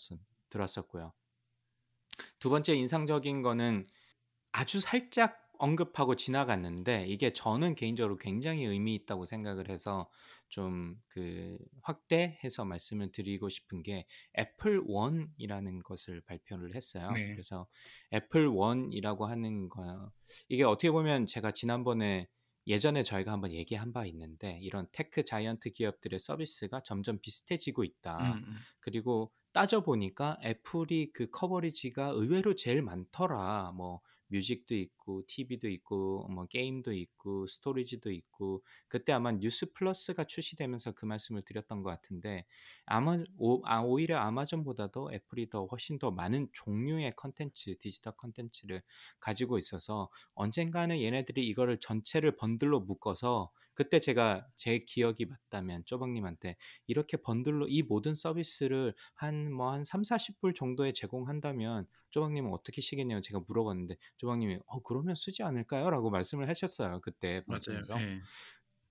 [0.49, 1.13] 들었었고요.
[2.39, 3.87] 두 번째 인상적인 거는
[4.51, 10.09] 아주 살짝 언급하고 지나갔는데 이게 저는 개인적으로 굉장히 의미 있다고 생각을 해서
[10.49, 14.05] 좀 그 확대해서 말씀을 드리고 싶은 게
[14.37, 17.11] 애플 원이라는 것을 발표를 했어요.
[17.11, 17.31] 네.
[17.31, 17.67] 그래서
[18.13, 20.11] 애플 원이라고 하는 거
[20.47, 22.27] 이게 어떻게 보면 제가 지난번에
[22.67, 28.33] 예전에 저희가 한번 얘기한 바 있는데 이런 tech giant 기업들의 서비스가 점점 비슷해지고 있다.
[28.33, 28.55] 음, 음.
[28.79, 33.73] 그리고 따져 보니까 애플이 그 coverage가 의외로 제일 많더라.
[33.75, 40.93] 뭐 music도 있고 TV도 있고 뭐 게임도 있고 storage도 있고 그때 아마 뉴스 플러스가 출시되면서
[40.93, 42.45] 그 말씀을 드렸던 것 같은데
[42.85, 48.81] 아마 오, 아, 오히려 아마존보다도 애플이 더 훨씬 더 많은 종류의 컨텐츠 디지털 컨텐츠를
[49.19, 57.15] 가지고 있어서 언젠가는 얘네들이 이거를 전체를 번들로 묶어서 그때 제가 제 기억이 맞다면 쪼박님한테 이렇게
[57.15, 63.95] 번들로 이 모든 서비스를 한 뭐한 3, 40불 정도에 제공한다면 쪼박님은 어떻게 시겠냐고 제가 물어봤는데
[64.19, 67.01] 쪼박님이 어 그러면 쓰지 않을까요?라고 말씀을 하셨어요.
[67.01, 67.43] 그때.
[67.47, 67.95] 방송에서.
[67.99, 68.21] 예.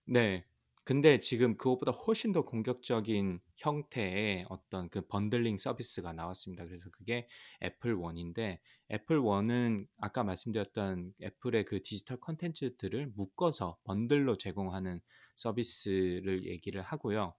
[0.06, 0.44] 네.
[0.84, 6.64] 근데 지금 그것보다 훨씬 더 공격적인 형태의 어떤 그 번들링 서비스가 나왔습니다.
[6.66, 7.28] 그래서 그게
[7.62, 8.60] 애플 원인데
[8.90, 15.00] 애플 원은 아까 말씀드렸던 애플의 그 디지털 콘텐츠들을 묶어서 번들로 제공하는
[15.36, 17.34] 서비스를 얘기를 하고요.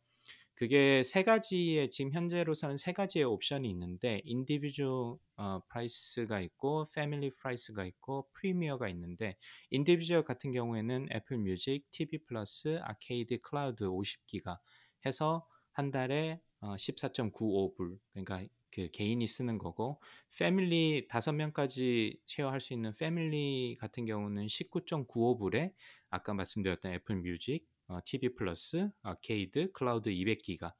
[0.60, 7.86] 그게 세 가지의 지금 현재로서는 세 가지의 옵션이 있는데 individual 어, price가 있고 family price가
[7.86, 9.38] 있고 프리미어가 있는데
[9.70, 14.60] individual 같은 경우에는 애플 뮤직, TV 플러스, 아케이드 클라우드 50기가
[15.06, 20.02] 해서 한 달에 어, 14.95불 그러니까 그 개인이 쓰는 거고
[20.38, 25.72] family 다섯 명까지 share할 수 있는 family 같은 경우는 19.95불에
[26.10, 30.74] 아까 말씀드렸던 애플 뮤직, 어, TV 플러스, 아케이드, 클라우드 200기가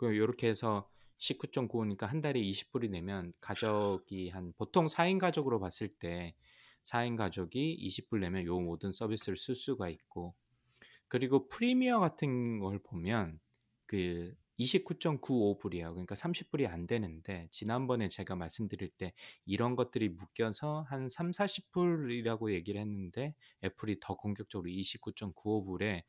[0.00, 6.34] 이렇게 해서 19.95니까 한 달에 20불이 내면 가족이 한 보통 4인 가족으로 봤을 때
[6.82, 10.34] 4인 가족이 20불 내면 요 모든 서비스를 쓸 수가 있고
[11.08, 13.40] 그리고 프리미어 같은 걸 보면
[13.86, 15.90] 그 29.95불이에요.
[15.90, 19.12] 그러니까 30불이 안 되는데 지난번에 제가 말씀드릴 때
[19.44, 26.02] 이런 것들이 묶여서 한 3, 40불이라고 얘기를 했는데 애플이 더 공격적으로 29.95불에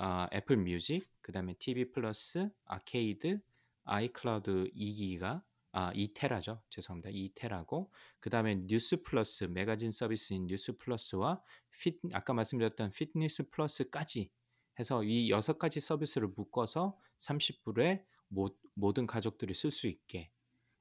[0.00, 3.40] 어, 애플 뮤직, 그다음에 TV 플러스, 아케이드,
[3.84, 6.60] 아이클라우드 2기가 아 2테라죠.
[6.70, 7.10] 죄송합니다.
[7.10, 7.88] 2테라고
[8.20, 14.30] 그다음에 뉴스 플러스 매거진 서비스인 뉴스 플러스와 핏 아까 말씀드렸던 피트니스 플러스까지
[14.78, 20.30] 해서 이 여섯 가지 서비스를 묶어서 30불에 모, 모든 가족들이 쓸 수 있게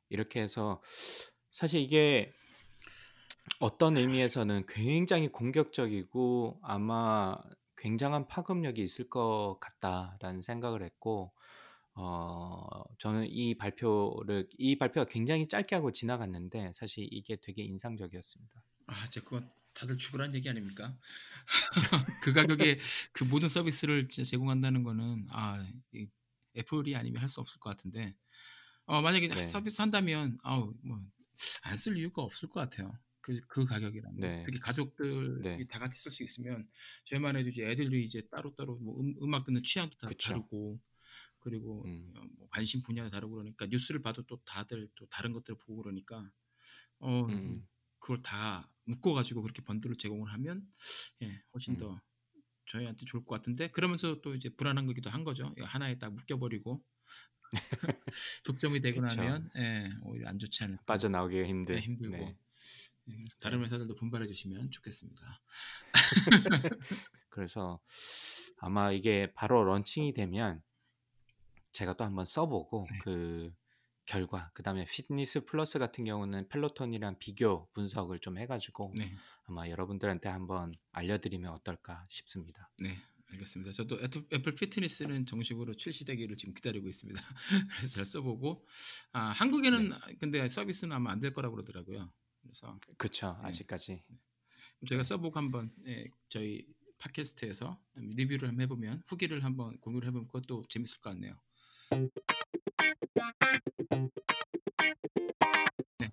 [0.10, 0.82] 이렇게 해서
[1.49, 2.32] 사실 이게
[3.60, 7.38] 어떤 의미에서는 굉장히 공격적이고 아마
[7.77, 11.33] 굉장한 파급력이 있을 것 같다라는 생각을 했고
[11.95, 18.63] 어 저는 이 발표를 이 발표가 굉장히 짧게 하고 지나갔는데 사실 이게 되게 인상적이었습니다.
[18.87, 20.97] 아, 제 그건 다들 죽으란 얘기 아닙니까?
[22.21, 22.79] 그 가격에
[23.13, 26.07] 그 모든 서비스를 진짜 제공한다는 거는 아, 이
[26.57, 28.15] 애플이 아니면 할 수 없을 것 같은데
[28.85, 29.41] 어, 만약에 네.
[29.43, 30.99] 서비스 한다면 아우 뭐
[31.63, 32.97] 안 쓸 이유가 없을 것 같아요.
[33.27, 34.43] 그, 그 가격이라면 네.
[34.45, 35.67] 특히 가족들이 네.
[35.67, 36.65] 다 같이 쓸 수 있으면
[37.07, 40.29] 저희만 해도 이제 애들이 이제 따로따로 뭐 음, 음악 듣는 취향도 다 그쵸.
[40.29, 40.79] 다르고
[41.39, 42.13] 그리고 음.
[42.15, 46.31] 어, 뭐 관심 분야도 다르고 그러니까 뉴스를 봐도 또 다들 또 다른 것들을 보고 그러니까
[46.99, 47.67] 어 음.
[47.99, 50.65] 그걸 다 묶어 가지고 그렇게 번들을 제공을 하면
[51.21, 51.77] 예 훨씬 음.
[51.77, 52.01] 더
[52.65, 56.81] 저희한테 좋을 것 같은데 그러면서 또 이제 불안한 거기도 한 거죠 예, 하나에 딱 묶여버리고
[58.45, 59.01] 독점이 되고.
[59.01, 61.75] 나면 예, 오히려 안 좋지 않을까 빠져나오기가 힘든.
[61.75, 62.37] 네, 힘들고 네.
[63.10, 65.24] 예, 그래서 다른 회사들도 분발해 주시면 좋겠습니다.
[67.30, 67.80] 그래서
[68.58, 70.62] 아마 이게 바로 런칭이 되면
[71.72, 73.00] 제가 또 한번 써보고 네.
[73.04, 73.54] 그
[74.06, 80.74] 결과 그다음에 피트니스 플러스 같은 경우는 펠로톤이랑 비교 분석을 좀 해가지고 네, 아마 여러분들한테 한번
[80.93, 82.70] 알려드리면 어떨까 싶습니다.
[82.80, 82.98] 네,
[83.32, 83.74] 알겠습니다.
[83.74, 84.00] 저도
[84.34, 87.22] 애플, 피트니스는 정식으로 출시되기를 지금 기다리고 있습니다.
[87.78, 88.65] 그래서 잘 써보고
[89.12, 92.12] 아, 한국에는 근데 서비스는 아마 안 될 거라고 그러더라고요.
[92.47, 93.49] 그래서 그쵸 네.
[93.49, 94.03] 아직까지
[94.88, 96.65] 제가 써보고 한번 예, 저희
[96.99, 101.36] 팟캐스트에서 리뷰를 한번 해보면 후기를 한번 공유를 해보면 그것도 재밌을 것 같네요.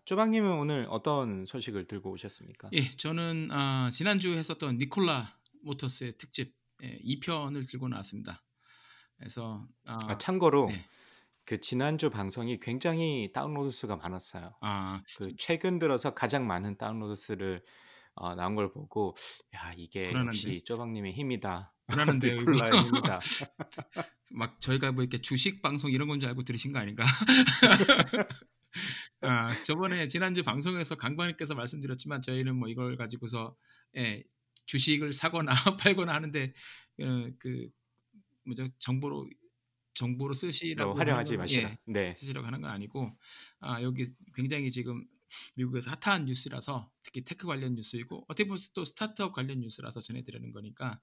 [0.05, 2.69] 쪼박님은 오늘 어떤 소식을 들고 오셨습니까?
[2.75, 5.27] 예, 저는 아, 지난주 했었던 니콜라
[5.63, 8.43] 모터스의 특집 예, 2편을 들고 나왔습니다.
[9.17, 10.85] 그래서 아, 아, 참고로 네.
[11.45, 14.55] 그 지난주 방송이 굉장히 다운로드 수가 많았어요.
[14.61, 17.63] 아, 그 최근 들어서 가장 많은 다운로드 수를
[18.15, 19.15] 어, 나온 걸 보고
[19.55, 20.29] 야 이게 불안한데?
[20.29, 21.75] 역시 쪼박님의 힘이다.
[21.89, 22.51] 불안한데요, 이거.
[22.53, 23.21] 니콜라의 힘이다.
[24.33, 27.05] 막 저희가 뭐 이렇게 주식 방송 이런 건 줄 알고 들으신 거 아닌가?
[29.21, 33.55] 아, 저번에 지난주 방송에서 강반님께서 말씀드렸지만 저희는 뭐 이걸 가지고서
[33.97, 34.23] 예,
[34.67, 36.53] 주식을 사거나 팔거나 하는데
[37.03, 37.69] 어, 그
[38.47, 39.29] 뭐죠 정보로
[39.95, 41.71] 정보로 쓰시라고 뭐 활용하지 건- 마시라.
[41.71, 42.13] 예, 네.
[42.13, 43.17] 쓰시라고 하는 건 아니고
[43.61, 45.07] 아, 여기 굉장히 지금
[45.57, 51.01] 미국에서 핫한 뉴스라서 특히 테크 관련 뉴스이고 어떻게 보면 또 스타트업 관련 뉴스라서 전해드리는 거니까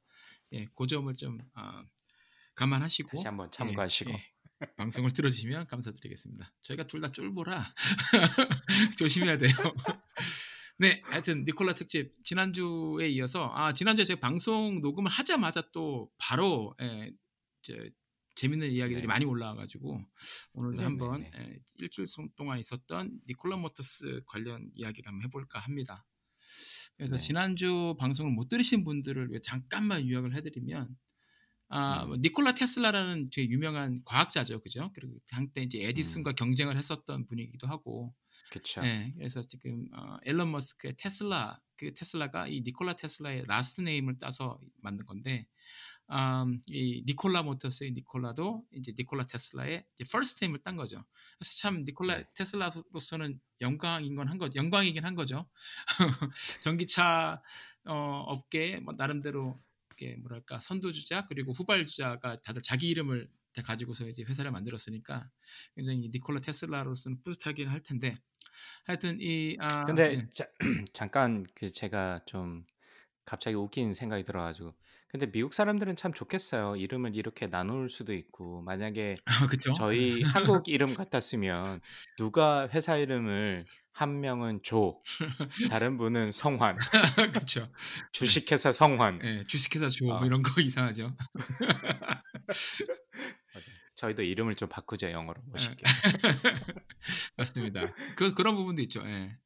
[0.54, 1.84] 예, 그 점을 좀 아,
[2.56, 4.12] 감안하시고 다시 한번 예, 참고하시고.
[4.12, 4.22] 예,
[4.78, 6.54] 방송을 들어주시면 감사드리겠습니다.
[6.62, 7.66] 저희가 둘 다 쫄보라
[8.98, 9.52] 조심해야 돼요.
[10.78, 17.12] 네, 하여튼 니콜라 특집 지난주에 이어서 아 지난주에 제가 방송 녹음을 하자마자 또 바로 예,
[17.64, 17.74] 저,
[18.36, 19.08] 재밌는 이야기들이 네.
[19.08, 20.02] 많이 올라와가지고
[20.54, 26.06] 오늘도 네, 한번 네, 예, 일주일 동안 있었던 니콜라 모터스 관련 이야기를 한번 해볼까 합니다.
[26.98, 27.22] 그래서 네.
[27.22, 30.96] 지난주 방송을 못 들으신 분들을 위해 잠깐만 요약을 해드리면
[31.74, 32.08] 아, 음.
[32.10, 34.92] 뭐 니콜라 테슬라라는 되게 유명한 과학자죠, 그죠?
[34.94, 38.14] 그리고 한때 이제 에디슨과 경쟁을 했었던 분이기도 하고,
[38.52, 38.82] 그쵸.
[38.82, 44.60] 네, 그래서 지금 어, 엘론 머스크의 테슬라, 그 테슬라가 이 니콜라 테슬라의 last name을 따서
[44.82, 45.48] 만든 건데,
[46.12, 51.04] 음, 이 니콜라 모터스의 니콜라도 이제 니콜라 테슬라의 이제 first name을 딴 거죠.
[51.38, 52.26] 그래서 참 니콜라 네.
[52.36, 55.50] 테슬라로서는 영광인 건 한 거, 영광이긴 한 거죠.
[56.62, 57.42] 전기차
[57.86, 57.94] 어,
[58.28, 64.52] 업계 뭐 나름대로 이렇게 뭐랄까 선두주자 그리고 후발주자가 다들 자기 이름을 다 가지고서 이제 회사를
[64.52, 65.30] 만들었으니까
[65.76, 68.16] 굉장히 니콜라 테슬라로서는 뿌듯하긴 할 텐데
[68.86, 70.30] 하여튼 이 아, 근데 예.
[70.34, 70.46] 자,
[70.94, 72.66] 잠깐 그 제가 좀
[73.26, 74.74] 갑자기 웃긴 생각이 들어가지고
[75.12, 76.78] 근데 미국 사람들은 참 좋겠어요.
[76.78, 79.16] 이름을 이렇게 나눌 수도 있고 만약에
[79.50, 79.74] 그쵸?
[79.74, 80.24] 저희 한국
[80.70, 81.82] 이름 같았으면
[82.18, 85.02] 누가 회사 이름을 한 명은 조,
[85.70, 86.78] 다른 분은 성환,
[87.34, 87.70] 그쵸?
[88.14, 89.20] 주식회사 성환.
[89.26, 90.20] 예, 주식회사 주호 아.
[90.20, 91.18] 뭐 이런 거 이상하죠.
[93.96, 95.84] 저희도 이름을 좀 바꾸죠 영어로 멋있게.
[97.36, 97.94] 맞습니다.
[98.16, 99.02] 그 그런 부분도 있죠.
[99.06, 99.38] 예.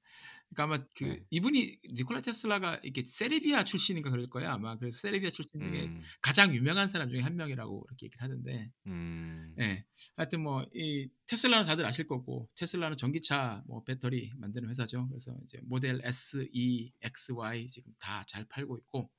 [0.50, 1.26] 그러니까 아마 그 네.
[1.32, 6.54] 이분이 니콜라 테슬라가 이게 세르비아 출신인가 그럴 거야 아마 그래서 세르비아 출신 중에 음, 가장
[6.56, 9.86] 유명한 사람 중에 한 명이라고 이렇게 얘기를 하던데 음, 예.
[10.16, 15.08] 하여튼 뭐 이 테슬라는 다들 아실 거고 테슬라는 전기차 뭐 배터리 만드는 회사죠.
[15.10, 19.10] 그래서 이제 모델 S, E, X, Y 지금 다 잘 팔고 있고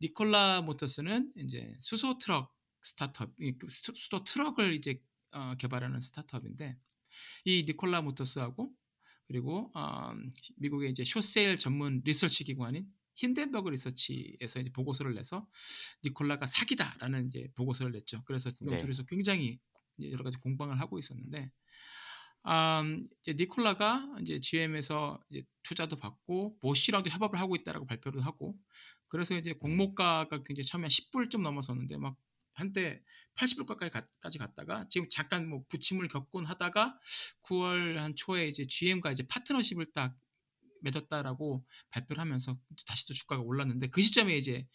[0.00, 5.00] 니콜라 모터스는 이제 수소 트럭 스타트업, 이그 수- 수소 트럭을 이제
[5.32, 6.78] 어, 개발하는 스타트업인데
[7.44, 8.72] 이 니콜라 모터스하고
[9.26, 10.12] 그리고 어,
[10.56, 15.48] 미국의 이제 short sale 전문 리서치 기관인 힌덴버그 리서치에서 이제 보고서를 내서
[16.04, 18.22] 니콜라가 사기다라는 이제 보고서를 냈죠.
[18.24, 18.78] 그래서 네.
[18.78, 19.58] 둘이서 굉장히
[20.00, 21.50] 여러 가지 공방을 하고 있었는데,
[22.46, 28.58] 음, 이제 니콜라가 이제 GM에서 이제 투자도 받고 모시랑도 협업을 하고 있다라고 발표를 하고,
[29.08, 32.16] 그래서 이제 공모가가 굉장히 처음에 10불 좀 넘어섰는데 막
[32.54, 33.02] 한때
[33.34, 36.98] 80불까지 갔다가 지금 잠깐 뭐 부침을 겪곤 하다가
[37.42, 40.16] 9월 한 초에 이제 GM과 이제 파트너십을 딱
[40.82, 44.66] 맺었다라고 발표를 하면서 다시 또 주가가 올랐는데 그 시점에 이제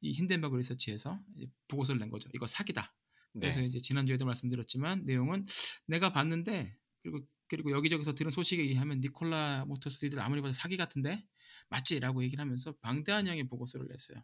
[0.00, 2.28] 이 힌덴버그 리서치에서 이제 보고서를 낸 거죠.
[2.34, 2.94] 이거 사기다.
[3.32, 3.66] 그래서 네.
[3.66, 5.46] 이제 지난주에도 말씀드렸지만 내용은
[5.86, 11.24] 내가 봤는데 그리고 그리고 여기저기서 들은 소식에 의하면 니콜라 모터스들 아무리 봐도 사기 같은데
[11.68, 14.22] 맞지라고 얘기를 하면서 방대한 양의 보고서를 냈어요.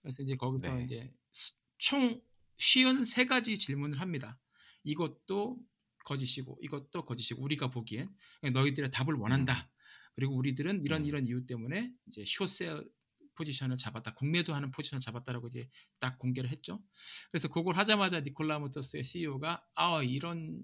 [0.00, 0.84] 그래서 이제 거기서 네.
[0.84, 2.20] 이제 스- 총
[2.58, 4.38] 쉬운 세 가지 질문을 합니다.
[4.82, 5.58] 이것도
[6.04, 8.08] 거짓이고 이것도 거짓이고 우리가 보기엔
[8.52, 9.68] 너희들의 답을 원한다.
[10.14, 11.06] 그리고 우리들은 이런 음.
[11.06, 12.88] 이런 이유 때문에 이제 short sell
[13.34, 14.14] 포지션을 잡았다.
[14.14, 16.82] 공매도 하는 포지션을 잡았다라고 이제 딱 공개를 했죠.
[17.30, 20.62] 그래서 그걸 하자마자 니콜라 모터스의 CEO가 아 이런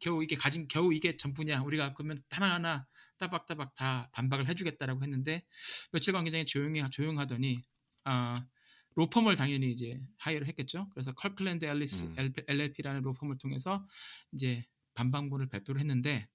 [0.00, 2.86] 겨우 이게 가진 겨우 이게 전부냐 우리가 그러면 하나하나
[3.18, 5.44] 따박따박 다 반박을 해주겠다라고 했는데
[5.92, 7.62] 며칠간 굉장히 조용히 조용하더니
[8.04, 8.46] 아
[8.96, 10.88] 로펌을 당연히 이제 hire를 했겠죠.
[10.90, 12.32] 그래서 커클랜드 엘리스 음.
[12.48, 13.86] LLP라는 로펌을 통해서
[14.32, 16.26] 이제 반박문을 발표를 했는데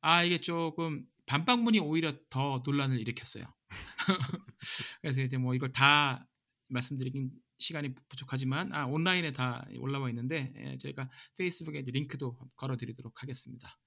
[0.00, 3.44] 아 이게 조금 반박문이 오히려 더 논란을 일으켰어요.
[5.02, 6.28] 그래서 이제 뭐 이걸 다
[6.68, 13.78] 말씀드리긴 시간이 부족하지만 아 온라인에 다 올라와 있는데 예, 저희가 페이스북에 링크도 걸어드리도록 하겠습니다.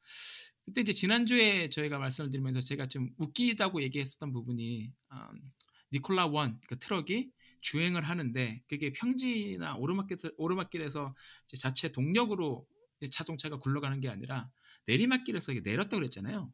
[0.65, 5.52] 그때 이제 지난주에 저희가 말씀을 드리면서 제가 좀 웃기다고 얘기했었던 부분이 음,
[5.94, 7.32] 니콜라 원 그 트럭이
[7.62, 11.16] 주행을 하는데 그게 평지나 오르막길에서, 오르막길에서
[11.60, 12.68] 자체 동력으로
[13.12, 14.50] 자동차가 굴러가는 게 아니라
[14.88, 16.52] 내리막길에서 이게 내렸다 그랬잖아요.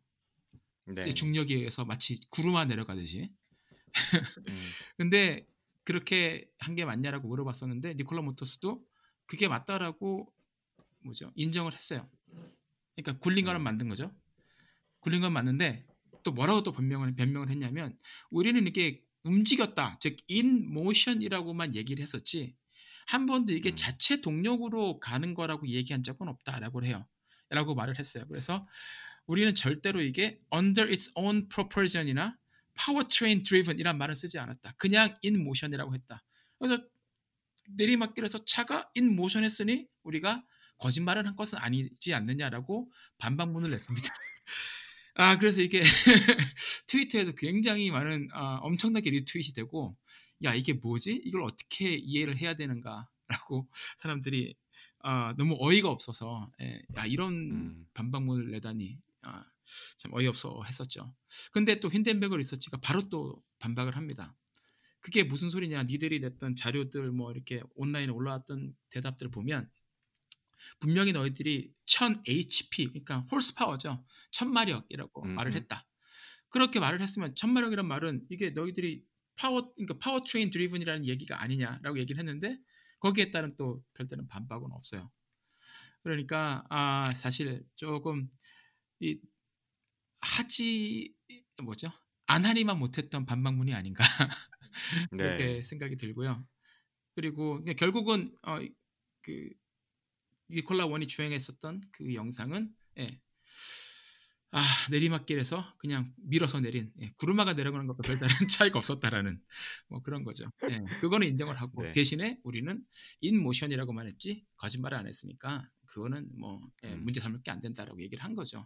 [0.88, 1.12] 네.
[1.14, 3.32] 중력에 의해서 마치 구름아 내려가듯이.
[3.32, 3.34] 음,
[4.98, 5.48] 근데
[5.84, 8.84] 그렇게 한 게 맞냐라고 물어봤었는데 니콜라 모터스도
[9.26, 10.32] 그게 맞다라고
[11.04, 12.10] 뭐죠 인정을 했어요.
[12.96, 13.64] 그러니까 굴린 거는 음.
[13.64, 14.14] 만든 거죠.
[15.00, 15.86] 굴린 건 맞는데
[16.24, 17.98] 또 뭐라고 또 변명을 변명을 했냐면
[18.32, 22.56] 우리는 이게 움직였다, 즉 in motion이라고만 얘기를 했었지
[23.08, 23.76] 한 번도 이게 음.
[23.76, 27.06] 자체 동력으로 가는 거라고 얘기한 적은 없다라고 해요.
[27.50, 28.26] 라고 말을 했어요.
[28.28, 28.68] 그래서
[29.28, 32.38] 우리는 절대로 이게 under its own propulsion이나
[32.76, 34.74] powertrain driven 이란 말을 쓰지 않았다.
[34.78, 36.24] 그냥 in motion이라고 했다.
[36.60, 36.84] 그래서
[37.70, 40.44] 내리막길에서 차가 in motion 했으니 우리가
[40.78, 44.10] 거짓말을 한 것은 아니지 않느냐라고 반박문을 냈습니다.
[45.16, 45.82] 아 그래서 이게
[46.88, 49.98] 트위터에서 굉장히 많은 아, 엄청나게 리트윗이 되고
[50.44, 51.22] 야 이게 뭐지?
[51.24, 53.68] 이걸 어떻게 이해를 해야 되는가 라고
[54.00, 54.56] 사람들이
[55.00, 57.88] 아, 너무 어이가 없어서 예, 야 이런 음.
[57.94, 59.46] 반박문을 내다니 아,
[59.98, 61.14] 참 어이없어 했었죠.
[61.52, 64.36] 근데 또 힌덴베거 리서치가 바로 또 반박을 합니다.
[65.00, 65.84] 그게 무슨 소리냐?
[65.84, 69.70] 니들이 냈던 자료들 뭐 이렇게 온라인에 올라왔던 대답들 보면
[70.80, 74.04] 분명히 너희들이 1000 HP 그러니까 홀스파워죠.
[74.32, 75.58] 1000마력이라고 음, 말을 음.
[75.58, 75.86] 했다.
[76.50, 79.04] 그렇게 말을 했으면 1000마력이란 말은 이게 너희들이
[79.36, 82.58] 파워 그러니까 powertrain driven이라는 얘기가 아니냐라고 얘기를 했는데
[83.00, 85.12] 거기에 따른 또 별다른 반박은 없어요.
[86.04, 88.30] 그러니까 아 사실 조금
[89.00, 89.20] 이
[90.22, 91.14] 하지
[91.62, 91.92] 뭐죠?
[92.28, 94.04] 안 하니만 못했던 반박문이 아닌가
[95.12, 95.64] 그렇게 네.
[95.64, 96.46] 생각이 들고요.
[97.16, 98.60] 그리고 결국은 어,
[99.22, 99.50] 그
[100.50, 102.70] 니콜라 원이 주행했었던 그 영상은
[103.00, 103.20] 예.
[104.52, 109.42] 아 내리막길에서 그냥 밀어서 내린 예, 구르마가 내려가는 것과 별다른 차이가 없었다라는
[109.90, 110.50] 뭐 그런 거죠.
[110.70, 111.92] 예, 그거는 인정을 하고 네.
[111.92, 112.82] 대신에 우리는
[113.22, 117.04] 인 모션이라고만 했지 거짓말을 안 했으니까 그거는 뭐 예, 음.
[117.04, 118.66] 문제 삼을 게 안 된다라고 얘기를 한 거죠.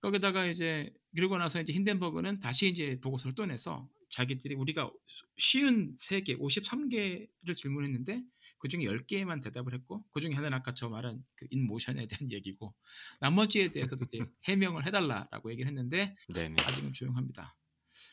[0.00, 4.90] 거기다가 이제 그러고 나서 이제 힌덴버그는 다시 이제 보고서를 또 내서 자기들이 우리가
[5.36, 8.22] 쉬운 3개, 53개를 질문했는데
[8.58, 12.74] 그 중에 10개만 대답을 했고 그 중에 하나는 아까 저 말한 그 인모션에 대한 얘기고
[13.20, 16.62] 나머지에 대해서도 이제 해명을 해달라라고 얘기를 했는데 네네.
[16.64, 17.56] 아직은 조용합니다.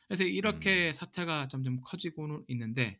[0.08, 3.00] 그래서 이렇게 사태가 점점 커지고는 있는데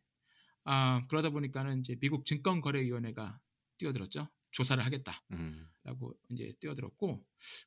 [0.64, 3.40] 아, 그러다 보니까는 이제 미국 증권거래위원회가
[3.78, 4.28] 뛰어들었죠.
[4.52, 5.24] 조사를 하겠다.
[5.32, 5.70] 음.
[5.84, 7.24] 라고 이제 뛰어들었고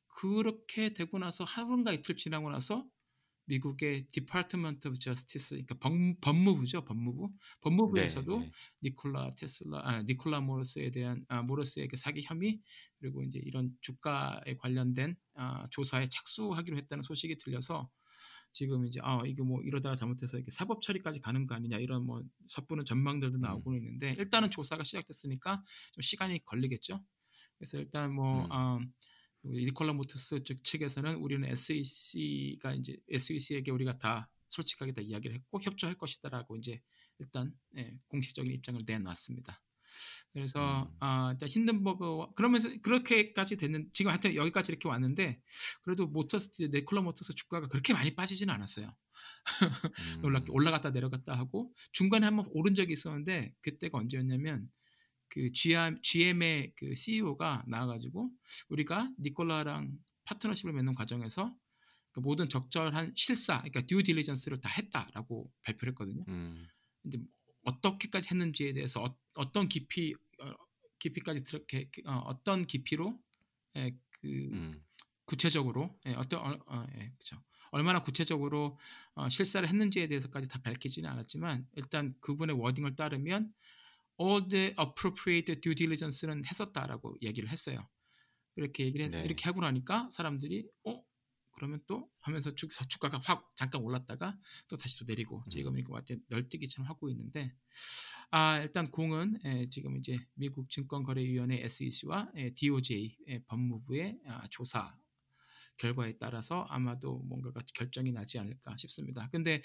[0.07, 2.85] 그렇게 되고 나서 하루인가 이틀 지나고 나서
[3.49, 7.31] 미국의 Department of Justice 그러니까 법, 법무부죠 법무부
[7.61, 8.51] 법무부에서도 네, 네.
[8.83, 12.61] 니콜라 테슬라 아 니콜라 모로스에 대한 아, 모로스의 그 사기 혐의
[12.99, 17.89] 그리고 이제 이런 주가에 관련된 아, 조사에 착수하기로 했다는 소식이 들려서
[18.51, 22.23] 지금 이제 아 이게 뭐 이러다가 잘못해서 이게 사법 처리까지 가는 거 아니냐 이런 뭐
[22.47, 23.41] 섣부른 전망들도 음.
[23.41, 27.03] 나오고 있는데 일단은 조사가 시작됐으니까 좀 시간이 걸리겠죠.
[27.57, 28.51] 그래서 일단 뭐 음.
[28.51, 28.79] 아,
[29.51, 35.97] 니콜라 모터스 쪽 측에서는 우리는 SEC가 이제 SEC에게 우리가 다 솔직하게 다 이야기를 했고 협조할
[35.97, 36.81] 것이다라고 이제
[37.19, 39.61] 일단 예, 공식적인 입장을 내놨습니다.
[40.33, 40.95] 그래서 음.
[40.99, 45.41] 아, 일단 힌든버그 그러면서 그렇게까지 됐는 지금 하여튼 여기까지 이렇게 왔는데
[45.81, 48.95] 그래도 모터스 니콜라 모터스 주가가 그렇게 많이 빠지지는 않았어요.
[50.23, 50.45] 음.
[50.49, 54.69] 올라갔다 내려갔다 하고 중간에 한번 오른 적이 있었는데 그때가 언제였냐면
[55.29, 58.31] 그 GM, GM의 그 CEO가 나와가지고
[58.69, 61.55] 우리가 니콜라랑 파트너십을 맺는 과정에서
[62.11, 66.25] 그 모든 적절한 실사, 그러니까 듀 딜리전스를 다 했다라고 발표를 했거든요.
[66.27, 66.67] 음.
[67.01, 67.19] 근데
[67.63, 69.03] 어떻게까지 했는지에 대해서
[69.35, 70.53] 어, 떤 깊이 어,
[70.97, 73.19] 깊이까지 들게 어, 떤 깊이로
[73.77, 74.83] 예, 그 음.
[75.25, 77.41] 구체적으로 예, 어떤 어, 어, 예, 그렇죠.
[77.71, 78.79] 얼마나 구체적으로
[79.13, 83.53] 어, 실사를 했는지에 대해서까지 다 밝히지는 않았지만 일단 그분의 워딩을 따르면
[84.19, 87.87] all the appropriate due diligence는 했었다라고 얘기를 했어요.
[88.55, 89.25] 그렇게 얘기를 해서 네.
[89.25, 91.01] 이렇게 하고 나니까 사람들이 어
[91.51, 95.49] 그러면 또 하면서 주, 주가가 확 잠깐 올랐다가 또 다시 또 내리고 음.
[95.49, 97.53] 지금 이렇게 완전 널뛰기처럼 하고 있는데
[98.31, 104.97] 아 일단 공은 에, 지금 이제 미국 증권거래위원회 SEC와 에, DOJ 에, 법무부의 아, 조사
[105.77, 109.29] 결과에 따라서 아마도 뭔가가 결정이 나지 않을까 싶습니다.
[109.29, 109.61] 근데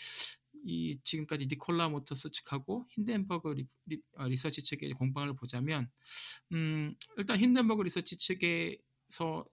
[0.65, 5.91] 이 지금까지 니콜라 모터스 측하고 힌덴버그 리, 리, 어, 리서치 측의 공방을 보자면
[6.53, 9.45] 음, 일단 힌덴버그 리서치 측에서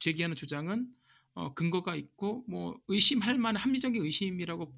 [0.00, 0.92] 제기하는 주장은
[1.34, 4.74] 어, 근거가 있고 뭐 의심할 만한 합리적인 의심이라고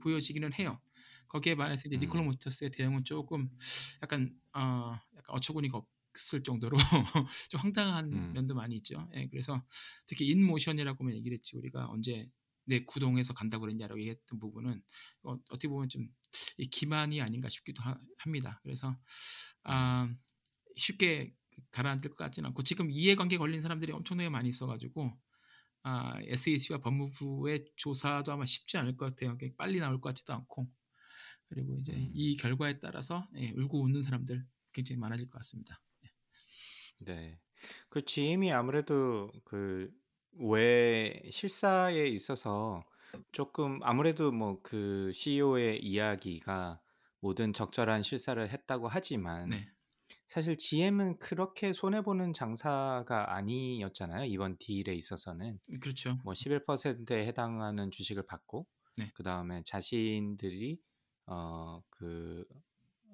[0.00, 0.80] 보여지기는 해요.
[1.28, 2.00] 거기에 반해서 이제 음.
[2.00, 3.50] 니콜라 모터스의 대응은 조금
[4.02, 5.80] 약간 어, 약간 어처구니가
[6.12, 6.76] 없을 정도로
[7.50, 8.32] 좀 황당한 음.
[8.32, 9.08] 면도 많이 있죠.
[9.14, 9.62] 예, 그래서
[10.06, 12.28] 특히 인모션이라고만 얘기를 했지 우리가 언제
[12.68, 14.82] 내 구동해서 간다고 그랬냐라고 얘기했던 부분은
[15.22, 18.60] 어, 어떻게 보면 좀이 기만이 아닌가 싶기도 하, 합니다.
[18.62, 18.96] 그래서
[19.64, 20.12] 아,
[20.76, 21.34] 쉽게
[21.72, 25.18] 가라앉을 것 같지는 않고 지금 이해관계 걸린 사람들이 엄청나게 많이 있어가지고
[25.82, 29.36] 아, SEC와 법무부의 조사도 아마 쉽지 않을 것 같아요.
[29.56, 30.68] 빨리 나올 것 같지도 않고
[31.48, 32.10] 그리고 이제 음.
[32.12, 35.80] 이 결과에 따라서 예, 울고 웃는 사람들 굉장히 많아질 것 같습니다.
[37.00, 37.40] 네.
[37.88, 39.90] 그 GM이 아무래도 그
[40.38, 42.84] 왜 실사에 있어서
[43.32, 46.80] 조금 아무래도 뭐 그 CEO의 이야기가
[47.20, 49.68] 모든 적절한 실사를 했다고 하지만 네.
[50.26, 54.24] 사실 GM은 그렇게 손해 보는 장사가 아니었잖아요.
[54.26, 55.58] 이번 딜에 있어서는.
[55.80, 56.18] 그렇죠.
[56.24, 58.66] 뭐 11%에 해당하는 주식을 받고
[58.98, 59.10] 네.
[59.14, 60.78] 그다음에 자신들이
[61.26, 62.44] 어 그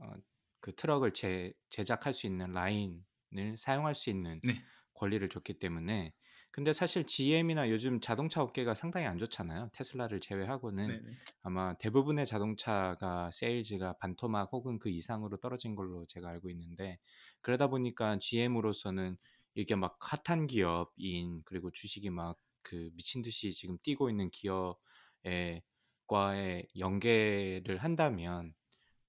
[0.00, 0.12] 어,
[0.60, 4.54] 그 트럭을 제, 제작할 수 있는 라인을 사용할 수 있는 네.
[4.94, 6.12] 권리를 줬기 때문에
[6.54, 9.70] 근데 사실 GM이나 요즘 자동차 업계가 상당히 안 좋잖아요.
[9.72, 11.10] 테슬라를 제외하고는 네, 네.
[11.42, 16.98] 아마 대부분의 자동차가 세일즈가 반토막 혹은 그 이상으로 떨어진 걸로 제가 알고 있는데
[17.40, 19.16] 그러다 보니까 GM으로서는
[19.56, 25.62] 이게 막 핫한 기업인 그리고 주식이 막 그 미친 듯이 지금 뛰고 있는 기업에
[26.08, 28.54] 과에 연계를 한다면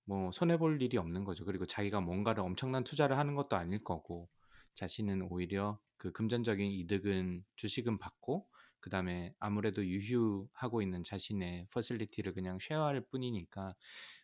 [0.03, 1.45] 뭐 손해 볼 일이 없는 거죠.
[1.45, 4.29] 그리고 자기가 뭔가를 엄청난 투자를 하는 것도 아닐 거고
[4.75, 8.47] 자신은 오히려 그 금전적인 이득은 주식은 받고
[8.79, 13.73] 그 다음에 아무래도 유휴하고 있는 자신의 facility를 그냥 share할 뿐이니까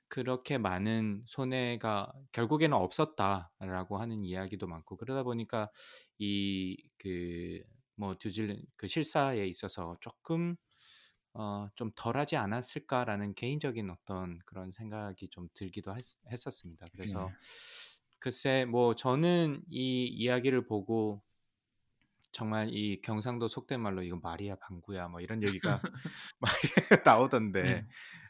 [0.07, 5.71] 그렇게 많은 손해가 결국에는 없었다라고 하는 이야기도 많고 그러다 보니까
[6.19, 10.57] 이그뭐 두질 그 실사에 있어서 조금
[11.33, 16.85] 어, 좀 덜하지 않았을까라는 개인적인 어떤 그런 생각이 좀 들기도 했, 했었습니다.
[16.91, 17.35] 그래서 예.
[18.19, 21.23] 글쎄 뭐 저는 이 이야기를 보고
[22.31, 25.79] 정말 이 경상도 속된 말로 이건 말이야 방구야 뭐 이런 얘기가
[26.39, 26.51] 막
[27.05, 27.87] 나오던데 네.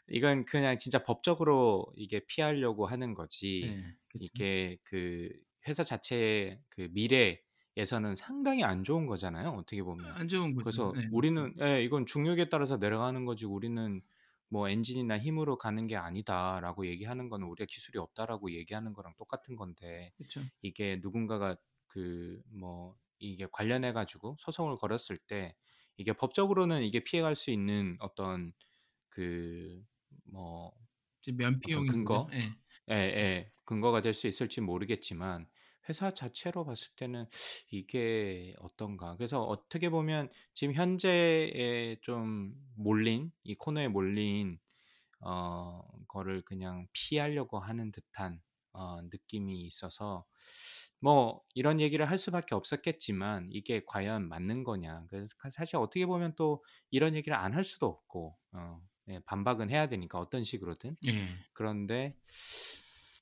[0.08, 3.68] 이건 그냥 진짜 법적으로 이게 피하려고 하는 거지 예.
[4.08, 4.24] 그렇죠.
[4.24, 5.30] 이게 그
[5.68, 10.64] 회사 자체의 그 미래에서는 상당히 안 좋은 거잖아요 어떻게 보면 안 좋은 거죠.
[10.64, 14.02] 그래서 네, 우리는 예, 이건 중력에 따라서 내려가는 거지 우리는
[14.48, 20.12] 뭐 엔진이나 힘으로 가는 게 아니다라고 얘기하는 거는 우리가 기술이 없다라고 얘기하는 거랑 똑같은 건데
[20.18, 20.42] 그렇죠.
[20.60, 25.54] 이게 누군가가 그 뭐 이게 관련해 가지고 소송을 걸었을 때
[25.96, 28.52] 이게 법적으로는 이게 피해갈 수 있는 어떤
[29.10, 30.72] 그뭐
[31.38, 32.28] 면피용인 근거.
[32.34, 32.38] 예.
[32.90, 35.46] 예, 예, 근거가 될 수 있을지 모르겠지만
[35.88, 37.26] 회사 자체로 봤을 때는
[37.70, 39.16] 이게 어떤가.
[39.16, 44.58] 그래서 어떻게 보면 지금 현재에 좀 몰린 이 코너에 몰린
[45.20, 48.40] 어 거를 그냥 피하려고 하는 듯한
[48.74, 50.24] 어 느낌이 있어서
[51.00, 55.04] 뭐 이런 얘기를 할 수밖에 없었겠지만 이게 과연 맞는 거냐.
[55.10, 59.88] 그래서 사실 어떻게 보면 또 이런 얘기를 안 할 수도 없고 어 예, 반박은 해야
[59.88, 60.96] 되니까 어떤 식으로든.
[61.06, 61.10] 예.
[61.52, 62.16] 그런데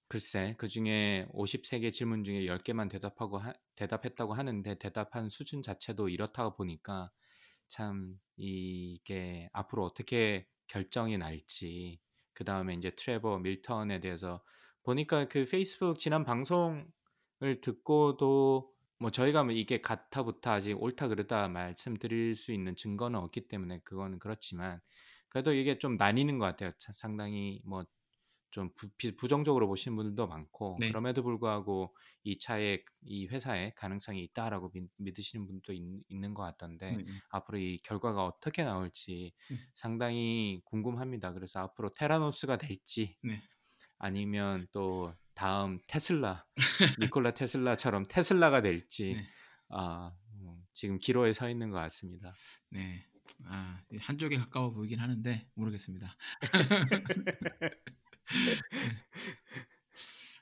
[0.09, 6.51] 글쎄 그 중에 53개 질문 중에 10개만 대답하고 하, 대답했다고 하는데 대답한 수준 자체도 이렇다
[6.51, 7.11] 보니까
[7.69, 12.01] 참 이게 앞으로 어떻게 결정이 날지
[12.35, 14.43] 그 다음에 이제 트레버 밀턴에 대해서
[14.83, 22.37] 보니까 그 페이스북 지난 방송을 듣고도 뭐 저희가 뭐 이게 같아부터 아직 옳다 그르다 말씀드릴
[22.37, 24.81] 수 있는 증거는 없기 때문에 그거는 그렇지만
[25.29, 26.73] 그래도 이게 좀 나뉘는 것 같아요.
[26.79, 27.85] 차- 상당히 뭐
[28.53, 28.71] 좀
[29.19, 30.89] 부정적으로 보시는 분들도 많고 네.
[30.89, 36.97] 그럼에도 불구하고 이 차에 이 회사에 가능성이 있다라고 믿, 믿으시는 분도 있, 있는 것 같던데
[36.97, 37.21] 네, 네.
[37.31, 39.59] 앞으로 이 결과가 어떻게 나올지 음.
[39.75, 41.33] 상당히 궁금합니다.
[41.33, 43.41] 그래서 앞으로 테라노스가 될지 네.
[44.01, 46.45] 아니면 또 다음 테슬라
[47.01, 49.25] 니콜라 테슬라처럼 테슬라가 될지 네.
[49.69, 52.33] 아, 음, 지금 기로에 서 있는 것 같습니다.
[52.71, 53.07] 네.
[53.45, 56.17] 아, 한쪽에 가까워 보이긴 하는데 모르겠습니다.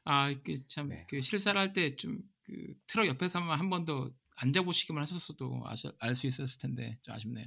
[0.05, 0.35] 아,
[0.69, 1.05] 참 네.
[1.09, 5.63] 그 실사를 할 때 좀 그 트럭 옆에서만 한 번 더 앉아보시기만 하셨어도
[5.99, 7.47] 알 수 있었을 텐데 좀 아쉽네요.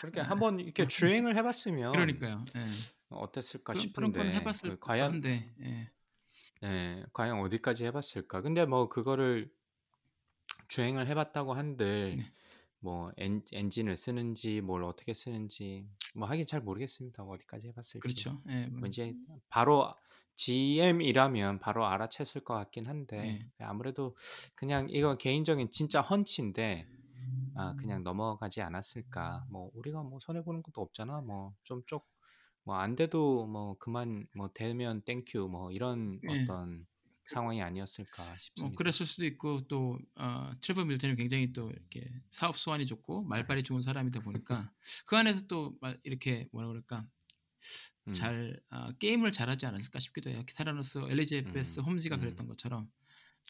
[0.00, 2.44] 그렇게 한번 이렇게 주행을 해봤으면 그러니까요.
[2.56, 2.64] 예.
[3.10, 5.90] 어땠을까 그런, 그런 건 싶은데 해봤을 그 과연 한데 예.
[6.62, 8.40] 네, 과연 어디까지 해봤을까?
[8.40, 9.52] 근데 뭐 그거를
[10.68, 12.32] 주행을 해봤다고 한들 네.
[12.78, 17.22] 뭐 엔, 엔진을 쓰는지 뭘 어떻게 쓰는지 뭐 하긴 잘 모르겠습니다.
[17.22, 18.00] 어디까지 해봤을지.
[18.00, 18.42] 그렇죠.
[18.48, 18.66] 예.
[18.66, 19.14] 뭐 이제
[19.48, 19.94] 바로
[20.36, 23.50] GM이라면 바로 알아챘을 것 같긴 한데 네.
[23.58, 24.16] 아무래도
[24.54, 26.86] 그냥 이건 개인적인 진짜 헌치인데
[27.54, 29.46] 아 그냥 넘어가지 않았을까.
[29.50, 31.20] 뭐 우리가 뭐 손해 보는 것도 없잖아.
[31.20, 32.06] 뭐좀쪽
[32.64, 36.42] 뭐 안 돼도 뭐 그만 뭐 되면 thank you 뭐 이런 네.
[36.44, 36.86] 어떤
[37.24, 38.76] 상황이 아니었을까 뭐 싶습니다.
[38.76, 43.80] 그랬을 수도 있고 또 어, 트래버 밀턴이 굉장히 또 이렇게 사업 수완이 좋고 말발이 좋은
[43.80, 44.70] 사람이다 보니까
[45.06, 47.06] 그 안에서 또막 이렇게 뭐라 그럴까
[48.08, 50.42] 음, 잘 어, 게임을 잘하지 않았을까 싶기도 해요.
[50.46, 52.20] 테라노스 엘리자베스 음, 홈즈가 음.
[52.20, 52.88] 그랬던 것처럼.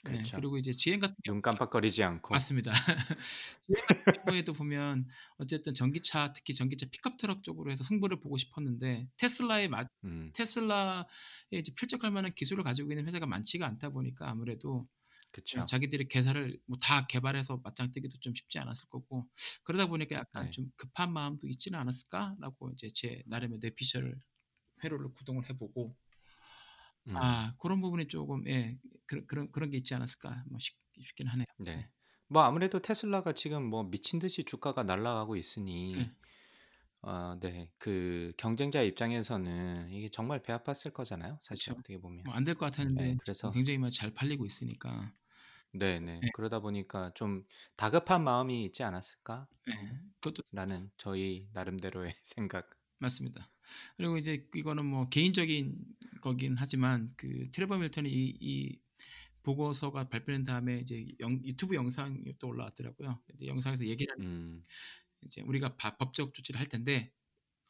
[0.04, 0.36] 네, 그렇죠.
[0.36, 2.34] 그리고 이제 GM 같은 경우 눈 깜빡거리지 않고.
[2.34, 2.72] 맞습니다.
[3.68, 5.06] GM 같은 경우에도 보면
[5.38, 11.04] 어쨌든 전기차 특히 전기차 픽업 트럭 쪽으로 해서 승부를 보고 싶었는데 테슬라의 마, 음, 테슬라에
[11.52, 14.88] 이제 필적할 만한 기술을 가지고 있는 회사가 많지가 않다 보니까 아무래도
[15.32, 15.64] 그쵸.
[15.66, 19.28] 자기들이 개사를 뭐 다 개발해서 맞짱 뜨기도 좀 쉽지 않았을 거고
[19.64, 20.50] 그러다 보니까 약간 네.
[20.50, 24.20] 좀 급한 마음도 있지는 않았을까라고 이제 제 나름의 뇌피셜
[24.84, 25.96] 회로를 구동을 해보고
[27.08, 27.16] 음.
[27.16, 31.46] 아 그런 부분이 조금 예 그런 그런 그런 게 있지 않았을까 뭐 싶, 싶긴 하네요.
[31.58, 31.88] 네.
[32.28, 36.10] 뭐 아무래도 테슬라가 지금 뭐 미친 듯이 주가가 날아가고 있으니 네.
[37.02, 37.68] 어, 네.
[37.78, 41.38] 그 경쟁자 입장에서는 이게 정말 배 아팠을 거잖아요.
[41.42, 41.74] 사실 그쵸.
[41.74, 42.24] 어떻게 보면.
[42.24, 45.12] 뭐 안될 것 같았는데 네, 그래서 굉장히 뭐잘 팔리고 있으니까
[45.72, 46.22] 네, 네.
[46.22, 46.28] 네.
[46.32, 47.44] 그러다 보니까 좀
[47.76, 49.48] 다급한 마음이 있지 않았을까?
[49.66, 50.02] 네.
[50.20, 52.70] 그것도 라는 저희 나름대로의 생각.
[52.98, 53.50] 맞습니다.
[53.96, 55.76] 그리고 이제 이거는 뭐 개인적인
[56.20, 58.78] 거긴 하지만 그 트레버 밀턴이 이, 이
[59.42, 63.20] 보고서가 발표된 다음에 이제 영, 유튜브 영상이 또 올라왔더라고요.
[63.26, 64.66] 근데 영상에서 얘기를 음,
[65.22, 67.12] 이제 우리가 바- 법적 조치를 할 텐데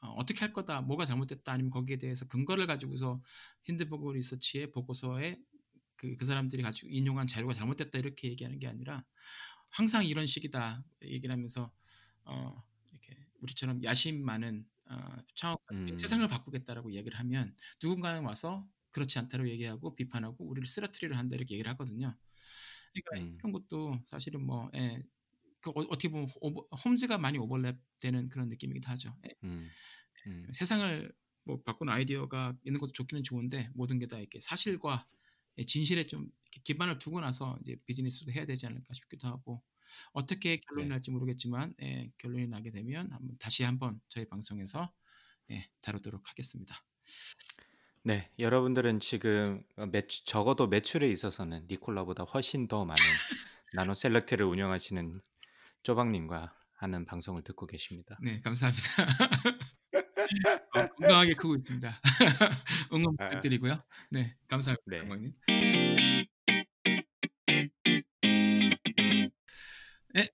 [0.00, 3.22] 어, 떻게 할 거다, 뭐가 잘못됐다, 아니면 거기에 대해서 근거를 가지고서
[3.64, 5.40] 힌드버그 리서치의 보고서에
[6.03, 9.05] 그, 그 사람들이 가지고 인용한 자료가 잘못됐다 이렇게 얘기하는 게 아니라
[9.70, 11.72] 항상 이런 식이다 얘기를 하면서
[12.24, 14.96] 어, 이렇게 우리처럼 야심 많은 어,
[15.36, 15.96] 창업가들이 음.
[15.96, 21.70] 세상을 바꾸겠다라고 얘기를 하면 누군가는 와서 그렇지 않다고 얘기하고 비판하고 우리를 쓰러트리려 한다 이렇게 얘기를
[21.72, 22.16] 하거든요.
[22.92, 23.38] 그러니까 음.
[23.40, 25.03] 이런 것도 사실은 뭐 예,
[25.61, 29.16] 그 어, 어떻게 보면 오버, 홈즈가 많이 오버랩되는 그런 느낌이기도 하죠.
[29.28, 29.76] 예, 음,
[30.26, 31.12] 음, 세상을
[31.44, 35.21] 뭐 바꾸는 아이디어가 있는 것도 좋기는 좋은데 모든 게 다 이렇게 사실과 예,
[35.66, 36.28] 진실에 좀
[36.64, 39.62] 기반을 두고 나서 이제 비즈니스도 해야 되지 않을까 싶기도 하고
[40.12, 40.94] 어떻게 결론이 네.
[40.94, 44.92] 날지 모르겠지만 예, 결론이 나게 되면 한번 다시 한번 저희 방송에서
[45.50, 46.74] 예, 다루도록 하겠습니다.
[48.05, 52.96] 네, 여러분들은 지금 매출, 적어도 매출에 있어서는 니콜라보다 훨씬 더 많은
[53.74, 55.20] 나노 셀렉트를 운영하시는
[55.82, 58.18] 쪼박님과 하는 방송을 듣고 계십니다.
[58.20, 58.82] 네, 감사합니다.
[60.74, 62.00] 어, 건강하게 크고 있습니다.
[62.92, 63.28] 응원 아.
[63.28, 63.74] 부탁드리고요.
[64.10, 64.98] 네, 감사합니다, 네.
[64.98, 65.34] 장관님.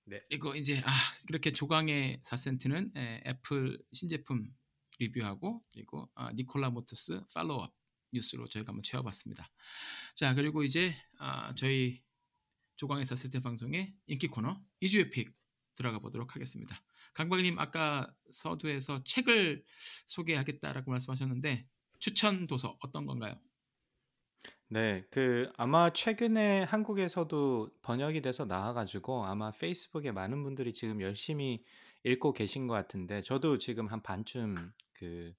[0.08, 0.20] 네.
[0.28, 0.90] 그리고 이제 아
[1.26, 4.50] 그렇게 조강의 4센트는 에, 애플 신제품
[4.98, 7.72] 리뷰하고 그리고 아, 니콜라 모터스 follow-up
[8.12, 9.46] 뉴스로 저희가 한번 채워봤습니다.
[10.16, 12.02] 자 그리고 이제 아, 저희
[12.76, 15.32] 조강의 4센트 방송의 인기 코너 이 주의 pick
[15.74, 16.80] 들어가 보도록 하겠습니다.
[17.18, 19.64] 강박님 아까 서두에서 책을
[20.06, 21.66] 소개하겠다라고 말씀하셨는데
[21.98, 23.34] 추천 도서 어떤 건가요?
[24.68, 31.64] 네, 그 아마 최근에 한국에서도 번역이 돼서 나와가지고 아마 페이스북에 많은 분들이 지금 열심히
[32.04, 35.34] 읽고 계신 것 같은데 저도 지금 한 반쯤 그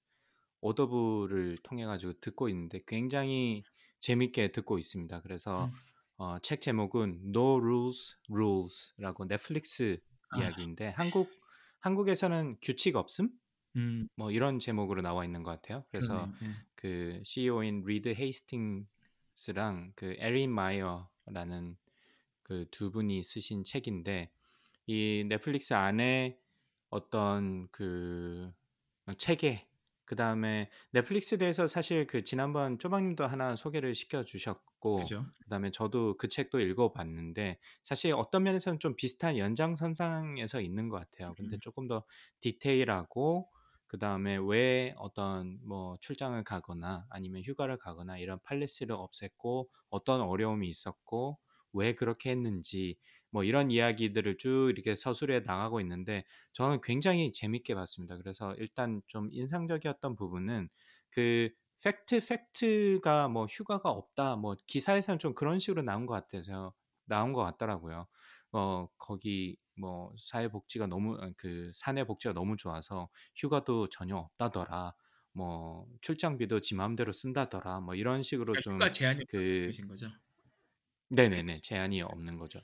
[0.60, 3.64] Audible을 통해 가지고 듣고 있는데 굉장히
[4.00, 5.22] 재밌게 듣고 있습니다.
[5.22, 5.72] 그래서 음.
[6.18, 10.40] 어, 책 제목은 No Rules Rules라고 넷플릭스 아.
[10.40, 11.39] 이야기인데 한국
[11.80, 13.30] 한국에서는 규칙 없음
[13.76, 15.84] 음, 뭐 이런 제목으로 나와 있는 것 같아요.
[15.90, 16.34] 그래서 그러네요.
[16.42, 16.46] 예.
[16.74, 21.76] 그 CEO인 리드 헤이스팅스랑 그 에린 마이어라는
[22.42, 24.32] 그 두 분이 쓰신 책인데
[24.86, 26.36] 이 넷플릭스 안에
[26.88, 28.52] 어떤 그
[29.18, 29.68] 체계
[30.10, 35.26] 그 다음에 넷플릭스에 대해서 사실 그 지난번 쪼박님도 하나 소개를 시켜 주셨고 그죠?
[35.44, 41.34] 그다음에 저도 그 책도 읽어 봤는데 사실 어떤 면에서는 좀 비슷한 연장선상에서 있는 것 같아요.
[41.36, 41.60] 근데 음.
[41.60, 42.04] 조금 더
[42.40, 43.50] 디테일하고
[43.86, 50.68] 그 다음에 왜 어떤 뭐 출장을 가거나 아니면 휴가를 가거나 이런 팔레스를 없앴고 어떤 어려움이
[50.68, 51.38] 있었고
[51.72, 52.98] 왜 그렇게 했는지
[53.30, 58.16] 뭐 이런 이야기들을 쭉 이렇게 서술해 나가고 있는데 저는 굉장히 재밌게 봤습니다.
[58.16, 60.68] 그래서 일단 좀 인상적이었던 부분은
[61.10, 61.50] 그
[61.82, 66.74] 팩트 팩트가 뭐 휴가가 없다 뭐 기사에서는 좀 그런 식으로 나온 것 같아서
[67.06, 68.06] 나온 것 같더라고요.
[68.52, 74.94] 어 거기 뭐 사회복지가 너무 아, 그 사내 복지가 너무 좋아서 휴가도 전혀 없다더라.
[75.32, 77.80] 뭐 출장비도 지 마음대로 쓴다더라.
[77.80, 80.08] 뭐 이런 식으로 그러니까 좀 휴가 제한이 그 거죠?
[81.08, 82.60] 네네네 제한이 없는 거죠.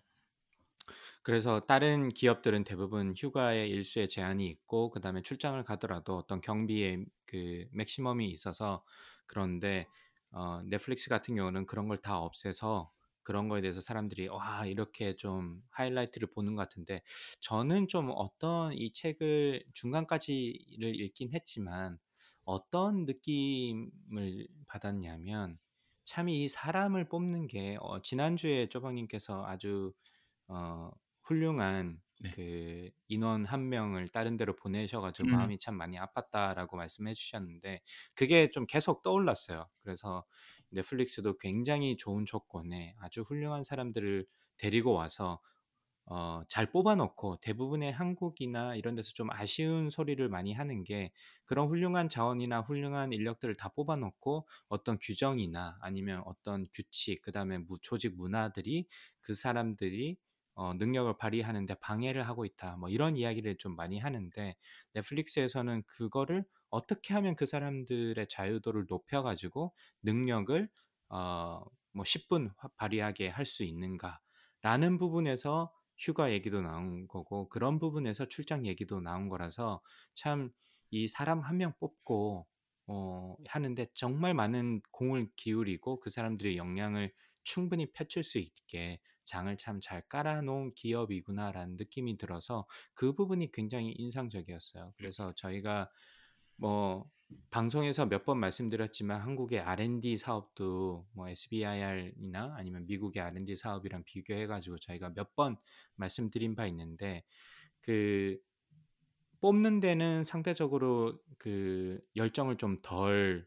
[1.26, 8.28] 그래서 다른 기업들은 대부분 휴가의 일수에 제한이 있고 그다음에 출장을 가더라도 어떤 경비의 그 맥시멈이
[8.30, 8.84] 있어서
[9.26, 9.88] 그런데
[10.30, 12.92] 어, 넷플릭스 같은 경우는 그런 걸 다 없애서
[13.24, 17.02] 그런 거에 대해서 사람들이 와 이렇게 좀 하이라이트를 보는 것 같은데
[17.40, 21.98] 저는 좀 어떤 이 책을 중간까지를 읽긴 했지만
[22.44, 25.58] 어떤 느낌을 받았냐면
[26.04, 29.92] 참 이 사람을 뽑는 게 어, 지난주에 쪼박님께서 아주
[30.48, 30.90] 어,
[31.26, 32.30] 훌륭한 네.
[32.30, 35.32] 그 인원 한 명을 다른 데로 보내셔가지고 음.
[35.32, 37.82] 마음이 참 많이 아팠다라고 말씀해 주셨는데
[38.14, 39.68] 그게 좀 계속 떠올랐어요.
[39.82, 40.24] 그래서
[40.70, 44.26] 넷플릭스도 굉장히 좋은 조건에 아주 훌륭한 사람들을
[44.58, 45.40] 데리고 와서
[46.08, 51.12] 어, 잘 뽑아놓고 대부분의 한국이나 이런 데서 좀 아쉬운 소리를 많이 하는 게
[51.44, 58.16] 그런 훌륭한 자원이나 훌륭한 인력들을 다 뽑아놓고 어떤 규정이나 아니면 어떤 규칙, 그 다음에 조직
[58.16, 58.86] 문화들이
[59.20, 60.16] 그 사람들이
[60.56, 62.76] 어, 능력을 발휘하는데 방해를 하고 있다.
[62.78, 64.56] 뭐 이런 이야기를 좀 많이 하는데
[64.94, 70.68] 넷플릭스에서는 그거를 어떻게 하면 그 사람들의 자유도를 높여가지고 능력을
[71.10, 78.66] 어, 뭐 10분 발휘하게 할 수 있는가라는 부분에서 휴가 얘기도 나온 거고 그런 부분에서 출장
[78.66, 79.80] 얘기도 나온 거라서
[80.14, 80.52] 참
[80.92, 82.46] 이 사람 한 명 뽑고
[82.86, 87.12] 어, 하는데 정말 많은 공을 기울이고 그 사람들의 역량을
[87.46, 94.94] 충분히 펼칠 수 있게 장을 참 잘 깔아놓은 기업이구나라는 느낌이 들어서 그 부분이 굉장히 인상적이었어요.
[94.98, 95.90] 그래서 저희가
[96.56, 97.08] 뭐
[97.50, 105.10] 방송에서 몇 번 말씀드렸지만 한국의 R&D 사업도 뭐 SBIR이나 아니면 미국의 R&D 사업이랑 비교해가지고 저희가
[105.14, 105.56] 몇 번
[105.96, 107.24] 말씀드린 바 있는데
[107.82, 108.38] 그
[109.40, 113.46] 뽑는 데는 상대적으로 그 열정을 좀덜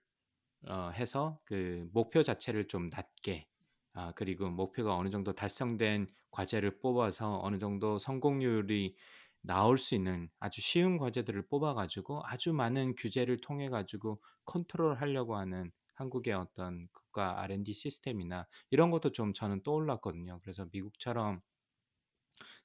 [0.67, 3.48] 어, 해서 그 목표 자체를 좀 낮게
[3.93, 8.95] 아, 그리고 목표가 어느 정도 달성된 과제를 뽑아서 어느 정도 성공률이
[9.41, 15.37] 나올 수 있는 아주 쉬운 과제들을 뽑아 가지고 아주 많은 규제를 통해 가지고 컨트롤 하려고
[15.37, 20.39] 하는 한국의 어떤 국가 R&D 시스템이나 이런 것도 좀 저는 떠올랐거든요.
[20.41, 21.41] 그래서 미국처럼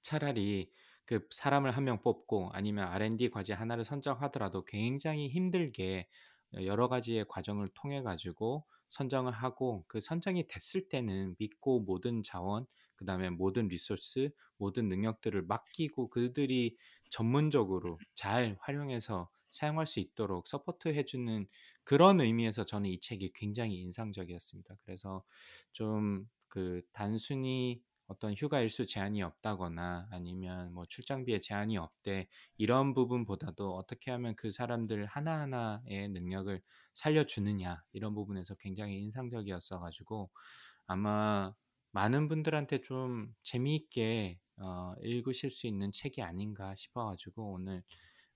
[0.02, 0.72] 차라리
[1.06, 6.08] 그 사람을 한 명 뽑고 아니면 R&D 과제 하나를 선정하더라도 굉장히 힘들게
[6.64, 12.66] 여러 가지의 과정을 통해 가지고 선정을 하고 그 선정이 됐을 때는 믿고 모든 자원
[12.96, 16.76] 그 다음에 모든 resource 모든 능력들을 맡기고 그들이
[17.10, 21.46] 전문적으로 잘 활용해서 사용할 수 있도록 support 해주는
[21.84, 24.76] 그런 의미에서 저는 이 책이 굉장히 인상적이었습니다.
[24.84, 25.22] 그래서
[25.72, 33.74] 좀 그 단순히 어떤 휴가 일수 제한이 없다거나 아니면 뭐 출장비에 제한이 없대 이런 부분보다도
[33.74, 36.60] 어떻게 하면 그 사람들 하나하나의 능력을
[36.92, 40.30] 살려주느냐 이런 부분에서 굉장히 인상적이었어 가지고
[40.86, 41.54] 아마
[41.92, 47.82] 많은 분들한테 좀 재미있게 어, 읽으실 수 있는 책이 아닌가 싶어 가지고 오늘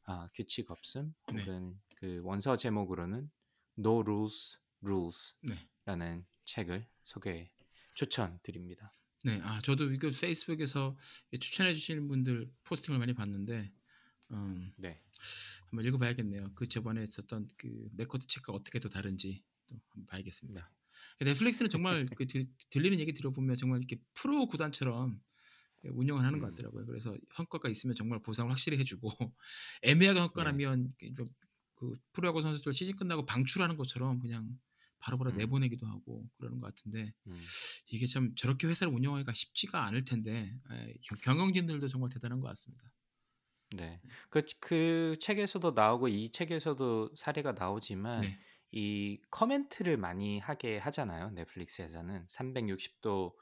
[0.05, 1.41] 아, 규칙 없음 네.
[1.41, 1.97] 혹은 네.
[1.97, 3.31] 그 원서 제목으로는
[3.79, 6.27] No Rules Rules라는 네.
[6.45, 7.51] 책을 소개
[7.95, 8.93] 추천드립니다.
[9.25, 10.97] 네, 아 저도 이거 페이스북에서
[11.41, 13.73] 추천해 주시는 분들 포스팅을 많이 봤는데
[14.33, 15.03] 음, 네.
[15.71, 16.53] 한번 읽어봐야겠네요.
[16.55, 20.73] 그 저번에 있었던 그 맥코트 책과 어떻게 또 다른지 또 한번 봐야겠습니다.
[21.21, 25.21] 넷플릭스는 정말 그 들 리는 얘기 들어보면 정말 이렇게 프로 구단처럼
[25.85, 26.41] 운영을 하는 음.
[26.41, 26.87] 것 같더라고요.
[26.87, 29.11] 그래서 성과가 있으면 정말 보상을 확실히 해주고
[29.83, 31.11] 애매하게 성과라면 네.
[31.75, 34.59] 그 프로야구 선수들 시즌 끝나고 방출하는 것처럼 그냥
[35.01, 35.37] 바로바로 음.
[35.37, 37.41] 내보내기도 하고 그러는 것 같은데 음.
[37.89, 42.91] 이게 참 저렇게 회사를 운영하기가 쉽지가 않을 텐데 에, 경영진들도 정말 대단한 것 같습니다.
[43.77, 48.39] 네, 그, 그 책에서도 나오고 이 책에서도 사례가 나오지만 네.
[48.71, 51.31] 이 커멘트를 많이 하게 하잖아요.
[51.31, 53.35] 넷플릭스에서는 360도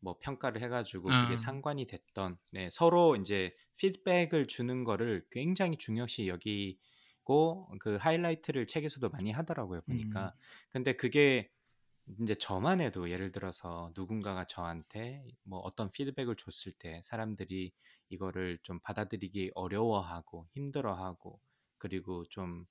[0.00, 1.36] 뭐 평가를 해가지고 그게 아.
[1.36, 6.78] 상관이 됐던 네, 서로 이제 피드백을 주는 거를 굉장히 중요시 여기
[7.80, 10.26] 그 하이라이트를 책에서도 많이 하더라고요 보니까.
[10.26, 10.30] 음.
[10.70, 11.50] 근데 그게
[12.20, 17.72] 이제 저만 해도 예를 들어서 누군가가 저한테 뭐 어떤 피드백을 줬을 때 사람들이
[18.10, 21.40] 이거를 좀 받아들이기 어려워하고 힘들어하고
[21.78, 22.66] 그리고 좀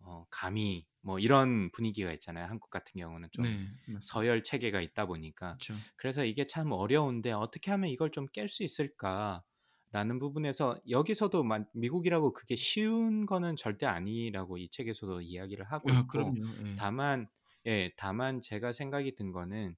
[0.00, 2.46] 어, 감히 뭐 이런 분위기가 있잖아요.
[2.46, 5.74] 한국 같은 경우는 좀 네, 서열 체계가 있다 보니까 그쵸.
[5.96, 9.44] 그래서 이게 참 어려운데 어떻게 하면 이걸 좀 깰 수 있을까?
[9.90, 16.34] 라는 부분에서 여기서도 미국이라고 그게 쉬운 거는 절대 아니라고 이 책에서도 이야기를 하고 아, 있고
[16.36, 16.76] 예.
[16.76, 17.28] 다만
[17.66, 19.76] 예 다만 제가 생각이 든 거는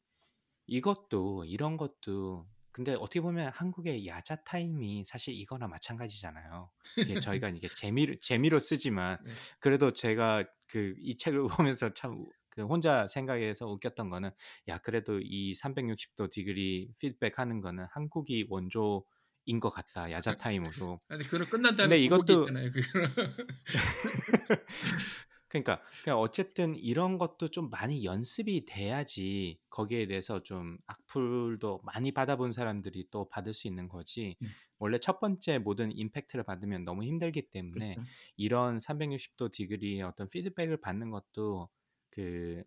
[0.67, 6.71] 이것도 이런 것도 근데 어떻게 보면 한국의 야자 타임이 사실 이거나 마찬가지잖아요.
[6.99, 9.31] 이게 저희가 이게 재미로 재미로 쓰지만 네.
[9.59, 14.31] 그래도 제가 그 이 책을 보면서 참 그 혼자 생각해서 웃겼던 거는
[14.69, 19.05] 야 그래도 이 360도 디그리 피드백 하는 거는 한국이 원조
[19.51, 21.01] 인것 같다 야자 타임으로.
[21.09, 22.46] 아니 그거 끝난 다음에 근데 이것도
[25.48, 32.53] 그러니까 그냥 어쨌든 이런 것도 좀 많이 연습이 돼야지 거기에 대해서 좀 악플도 많이 받아본
[32.53, 34.36] 사람들이 또 받을 수 있는 거지.
[34.42, 34.46] 음.
[34.78, 38.11] 원래 첫 번째 모든 임팩트를 받으면 너무 힘들기 때문에 그렇죠.
[38.36, 41.68] 이런 360도 디그리의 어떤 피드백을 받는 것도
[42.11, 42.62] 그,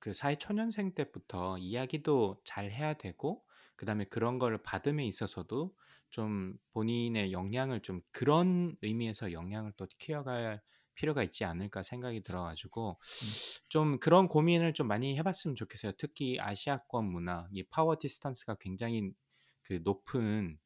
[0.00, 3.45] 그 사회 초년생 때부터 이야기도 잘 해야 되고
[3.76, 5.74] 그다음에 그런 걸 받음에 있어서도
[6.10, 10.62] 좀 본인의 역량을 좀 그런 의미에서 역량을 또 키워갈
[10.94, 13.26] 필요가 있지 않을까 생각이 들어가지고 음.
[13.68, 15.92] 좀 그런 고민을 좀 많이 해봤으면 좋겠어요.
[15.98, 19.12] 특히 아시아권 문화, 이 power distance가 굉장히
[19.62, 20.58] 그 높은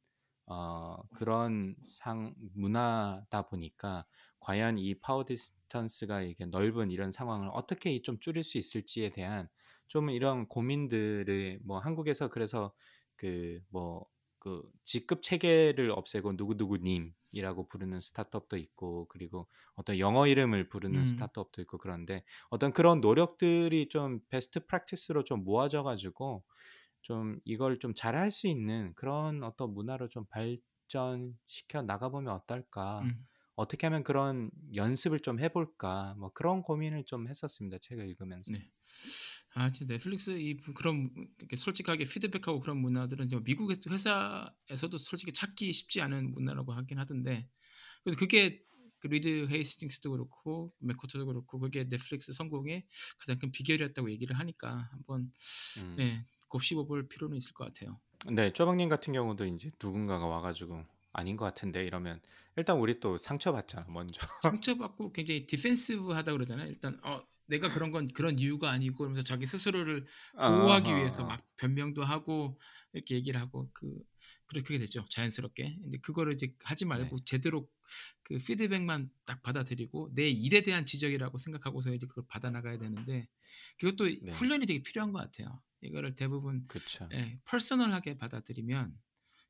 [0.47, 4.07] 어, 그런 상 문화다 보니까
[4.41, 9.49] 과연 이 power distance가 이게 넓은 이런 상황을 어떻게 좀 줄일 수 있을지에 대한
[9.87, 12.75] 좀 이런 고민들을 뭐 한국에서 그래서
[13.21, 14.07] 그 뭐
[14.41, 21.07] 그 직급 체계를 없애고 누구누구님이라고 부르는 스타트업도 있고 그리고 어떤 영어 이름을 부르는 음.
[21.07, 26.43] 스타트업도 있고 그런데 어떤 그런 노력들이 좀 베스트 프랙티스로 좀 모아져 가지고
[27.03, 33.01] 좀 이걸 좀 잘할 수 있는 그런 어떤 문화로 좀 발전시켜 나가보면 어떨까?
[33.01, 33.27] 음.
[33.57, 36.15] 어떻게 하면 그런 연습을 좀 해볼까?
[36.19, 37.77] 뭐 그런 고민을 좀 했었습니다.
[37.83, 38.53] 책을 읽으면서.
[38.55, 38.61] 네.
[39.55, 45.73] 아, 진짜 넷플릭스 이 부- 그런 이렇게 솔직하게 피드백하고 그런 문화들은 미국 회사에서도 솔직히 찾기
[45.73, 47.49] 쉽지 않은 문화라고 하긴 하던데,
[48.05, 48.63] 그래서 그게
[49.01, 52.87] 그 리드 헤이스팅스도 그렇고 맥코드도 그렇고 그게 넷플릭스 성공의
[53.19, 55.33] 가장 큰 비결이었다고 얘기를 하니까 한번
[55.77, 55.97] 음.
[55.97, 58.01] 네, 곱씹어볼 필요는 있을 것 같아요.
[58.33, 62.21] 네, 쪼박님 같은 경우도 이제 누군가가 와가지고 아닌 것 같은데 이러면
[62.57, 64.21] 일단 우리 또 상처받잖아 먼저.
[64.41, 66.69] 상처받고 굉장히 디펜시브하다 그러잖아요.
[66.69, 71.27] 일단 어 내가 그런 건 그런 이유가 아니고 그러면서 자기 스스로를 보호하기 아하, 위해서 아.
[71.27, 72.59] 막 변명도 하고
[72.93, 73.95] 이렇게 얘기를 하고 그
[74.47, 75.79] 그렇게 되죠 자연스럽게.
[75.83, 77.23] 근데 그거를 이제 하지 말고 네.
[77.27, 77.69] 제대로
[78.23, 83.29] 그 피드백만 딱 받아들이고 내 일에 대한 지적이라고 생각하고서 이제 그걸 받아 나가야 되는데
[83.79, 84.33] 그것도 네.
[84.33, 85.61] 훈련이 되게 필요한 것 같아요.
[85.83, 86.67] 이거를 대부분.
[87.13, 88.95] 예, 퍼스널하게 받아들이면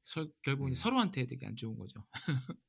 [0.03, 0.75] 서- 결국 은 음.
[0.75, 2.05] 서로한테 되게 안 좋은 거죠.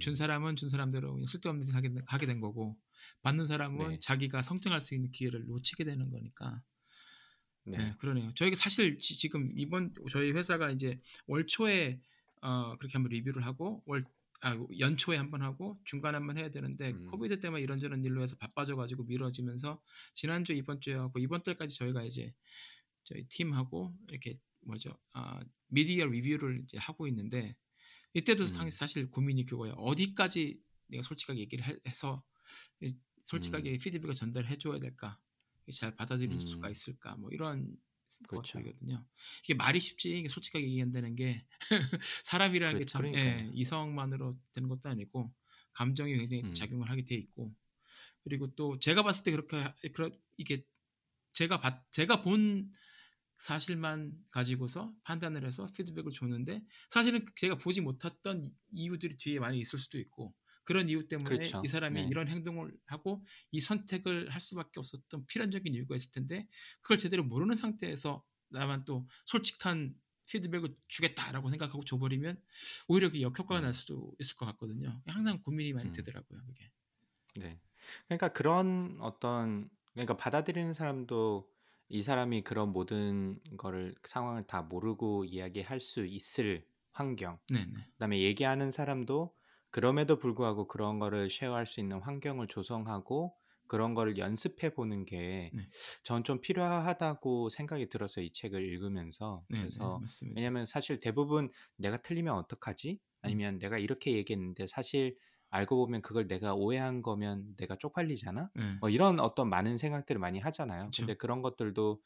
[0.00, 2.76] 준 음, 사람은 준 사람대로 그냥 쓸데없는 짓 하게, 된- 하게 된 거고
[3.22, 3.98] 받는 사람은 네.
[4.00, 6.62] 자기가 성장할 수 있는 기회를 놓치게 되는 거니까
[7.64, 7.94] 네, 네.
[7.98, 8.32] 그러네요.
[8.34, 12.00] 저희가 사실 지, 금 이번 저희 회사가 이제 월 초에
[12.40, 14.04] 어, 그렇게 한번 리뷰를 하고 월
[14.40, 17.06] 아, 연초에 한번 하고 중간에 한번 해야 되는데 음.
[17.06, 19.80] 코비드 때문에 이런저런 일로 해서 바빠져가지고 미뤄지면서
[20.14, 22.34] 지난주 이번 주에 하고 이번 달까지 저희가 이제
[23.04, 27.56] 저희 팀하고 이렇게 뭐죠 아, 미디어 리뷰를 이제 하고 있는데
[28.14, 28.70] 이때도 사- 음.
[28.70, 29.74] 사실 고민이 그거예요.
[29.74, 32.22] 어디까지 내가 솔직하게 얘기를 해- 해서
[32.80, 33.78] 이- 솔직하게 음.
[33.78, 35.18] 피드백을 전달해 줘야 될까?
[35.72, 36.72] 잘 받아들일 수가 음.
[36.72, 37.16] 있을까?
[37.16, 37.74] 뭐 이런
[38.28, 38.58] 그렇죠.
[38.58, 39.06] 것들이거든요.
[39.44, 41.46] 이게 말이 쉽지 이게 솔직하게 얘기한다는 게
[42.24, 43.48] 사람이라는 게 그렇- 참 예.
[43.54, 45.32] 이성만으로 되는 것도 아니고
[45.72, 46.52] 감정이 굉장히 음.
[46.54, 47.54] 작용을 하게 돼 있고
[48.24, 50.58] 그리고 또 제가 봤을 때 그렇게 하- 그런 이게
[51.32, 52.70] 제가 봤 제가 본
[53.42, 59.80] 사실만 가지고서 판단을 해서 피드백을 줬는데 사실은 제가 보지 못했던 이- 이유들이 뒤에 많이 있을
[59.80, 60.32] 수도 있고
[60.62, 61.60] 그런 이유 때문에 그렇죠.
[61.64, 62.08] 이 사람이 네.
[62.08, 66.46] 이런 행동을 하고 이 선택을 할 수밖에 없었던 필연적인 이유가 있을 텐데
[66.82, 72.40] 그걸 제대로 모르는 상태에서 나만 또 솔직한 피드백을 주겠다라고 생각하고 줘버리면
[72.86, 73.64] 오히려 그 역효과가 음.
[73.64, 75.02] 날 수도 있을 것 같거든요.
[75.08, 75.92] 항상 고민이 많이 음.
[75.92, 76.40] 되더라고요.
[76.46, 76.70] 그게.
[77.34, 77.60] 네.
[78.06, 81.51] 그러니까 그런 어떤 그러니까 받아들이는 사람도
[81.92, 87.38] 이 사람이 그런 모든 거를 상황을 다 모르고 이야기할 수 있을 환경.
[87.48, 87.92] 네네.
[87.94, 89.34] 그다음에 얘기하는 사람도
[89.70, 93.36] 그럼에도 불구하고 그런 거를 쉐어할 수 있는 환경을 조성하고
[93.68, 95.62] 그런 거를 연습해 보는 게 네.
[96.02, 98.24] 전좀 필요하다고 생각이 들었어요.
[98.24, 99.46] 이 책을 읽으면서.
[99.58, 100.40] 그래서 맞습니다.
[100.40, 103.00] 왜냐면 사실 대부분 내가 틀리면 어떡하지?
[103.22, 105.16] 아니면 내가 이렇게 얘기했는데 사실
[105.52, 108.50] 알고 보면 그걸 내가 오해한 거면 내가 쪽팔리잖아.
[108.54, 108.78] 네.
[108.80, 110.86] 뭐 이런 어떤 많은 생각들을 많이 하잖아요.
[110.86, 110.96] 그쵸.
[110.96, 112.00] 근데 그런 것들도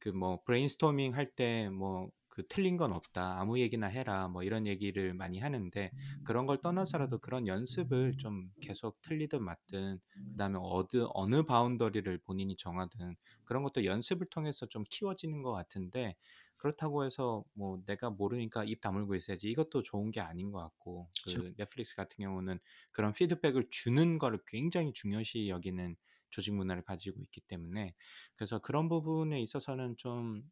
[0.00, 3.38] 그 뭐 브레인스토밍 할 때 뭐 그 틀린 건 없다.
[3.40, 4.26] 아무 얘기나 해라.
[4.26, 10.00] 뭐 이런 얘기를 많이 하는데 그런 걸 떠나서라도 그런 연습을 좀 계속 틀리든 맞든
[10.32, 16.16] 그다음에 어느 어느 boundary를 본인이 정하든 그런 것도 연습을 통해서 좀 키워지는 것 같은데
[16.62, 21.42] 그렇다고 해서 뭐 내가 모르니까 입 다물고 있어야지 이것도 좋은 게 아닌 것 같고 그쵸.
[21.42, 22.58] 그 넷플릭스 같은 경우는
[22.92, 25.96] 그런 피드백을 주는 거를 굉장히 중요시 여기는
[26.30, 27.94] 조직 문화를 가지고 있기 때문에
[28.36, 30.42] 그래서 그런 부분에 있어서는 좀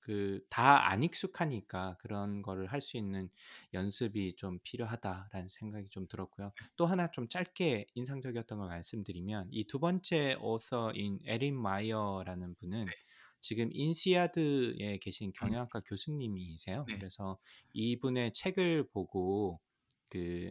[0.00, 3.28] 그 다 안 익숙하니까 그런 거를 할 수 있는
[3.74, 6.52] 연습이 좀 필요하다라는 생각이 좀 들었고요.
[6.76, 12.92] 또 하나 좀 짧게 인상적이었던 걸 말씀드리면 이 두 번째 오서인 에린 마이어라는 분은 네.
[13.40, 16.84] 지금 인시아드에 계신 경영학과 교수님이세요.
[16.88, 16.96] 네.
[16.96, 17.38] 그래서
[17.72, 19.60] 이분의 책을 보고
[20.08, 20.50] 그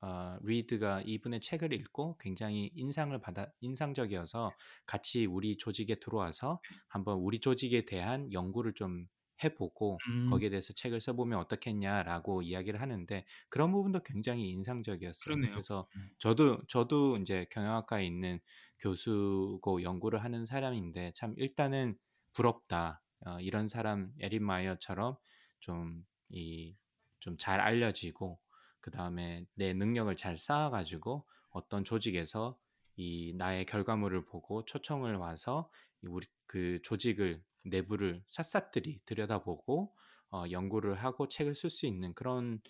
[0.00, 4.52] 어, 리드가 이분의 책을 읽고 굉장히 인상을 받아 인상적이어서
[4.86, 9.08] 같이 우리 조직에 들어와서 한번 우리 조직에 대한 연구를 좀
[9.42, 10.30] 해보고 음.
[10.30, 15.24] 거기에 대해서 책을 써보면 어떻겠냐라고 이야기를 하는데 그런 부분도 굉장히 인상적이었어요.
[15.24, 15.52] 그러네요.
[15.52, 16.10] 그래서 음.
[16.18, 18.40] 저도 저도 이제 경영학과에 있는
[18.80, 21.96] 교수고 연구를 하는 사람인데 참 일단은
[22.38, 23.02] 부럽다.
[23.26, 25.16] 어, 이런 사람 에린 마이어처럼
[25.60, 26.76] 좀 이
[27.20, 28.38] 좀 잘 알려지고
[28.80, 32.58] 그 다음에 내 능력을 잘 쌓아가지고 어떤 조직에서
[32.96, 35.70] 이 나의 결과물을 보고 초청을 와서
[36.02, 39.94] 이 우리 그 조직을 내부를 샅샅들이 들여다보고
[40.30, 42.60] 어, 연구를 하고 책을 쓸 수 있는 그런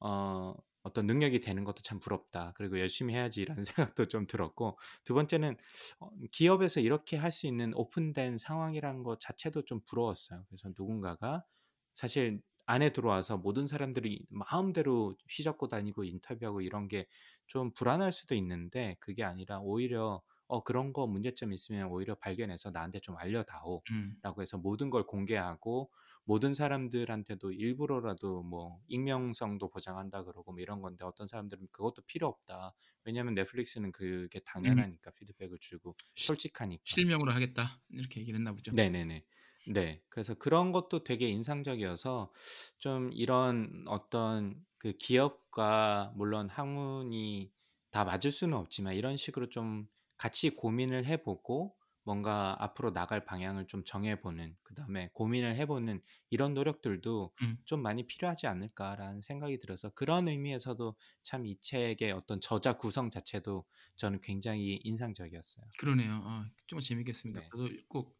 [0.00, 2.52] 어, 어떤 능력이 되는 것도 참 부럽다.
[2.56, 3.64] 그리고 열심히 해야지라는
[3.94, 5.56] 생각도 좀 들었고 두 번째는
[6.00, 10.44] 어, 기업에서 이렇게 할 수 있는 오픈된 상황이라는 것 자체도 좀 부러웠어요.
[10.48, 11.44] 그래서 누군가가
[11.94, 17.06] 사실 안에 들어와서 모든 사람들이 마음대로 휘젓고 다니고 인터뷰하고 이런 게
[17.46, 23.00] 좀 불안할 수도 있는데 그게 아니라 오히려 어 그런 거 문제점 있으면 오히려 발견해서 나한테
[23.00, 24.20] 좀 알려다오라고 음.
[24.40, 25.90] 해서 모든 걸 공개하고
[26.30, 32.74] 모든 사람들한테도 일부러라도 뭐 익명성도 보장한다 그러고 뭐 이런 건데 어떤 사람들은 그것도 필요 없다.
[33.04, 34.84] 왜냐하면 넷플릭스는 그게 음.
[34.84, 36.84] 당연하니까 피드백을 주고 시- 솔직하니까.
[36.84, 38.72] 실명으로 하겠다 이렇게 얘기를 했나 보죠.
[38.72, 39.24] 네네네.
[39.66, 40.02] 네.
[40.08, 42.32] 그래서 그런 것도 되게 인상적이어서
[42.78, 47.52] 좀 이런 어떤 그 기업과 물론 학문이
[47.90, 51.76] 다 맞을 수는 없지만 이런 식으로 좀 같이 고민을 해보고
[52.10, 57.56] 뭔가 앞으로 나갈 방향을 좀 정해보는 그다음에 고민을 해보는 이런 노력들도 음.
[57.64, 63.64] 좀 많이 필요하지 않을까라는 생각이 들어서 그런 의미에서도 참 이 책의 어떤 저자 구성 자체도
[63.94, 65.64] 저는 굉장히 인상적이었어요.
[65.78, 66.20] 그러네요.
[66.24, 67.42] 아, 정말 재밌겠습니다.
[67.42, 67.46] 네.
[67.48, 68.18] 저도 꼭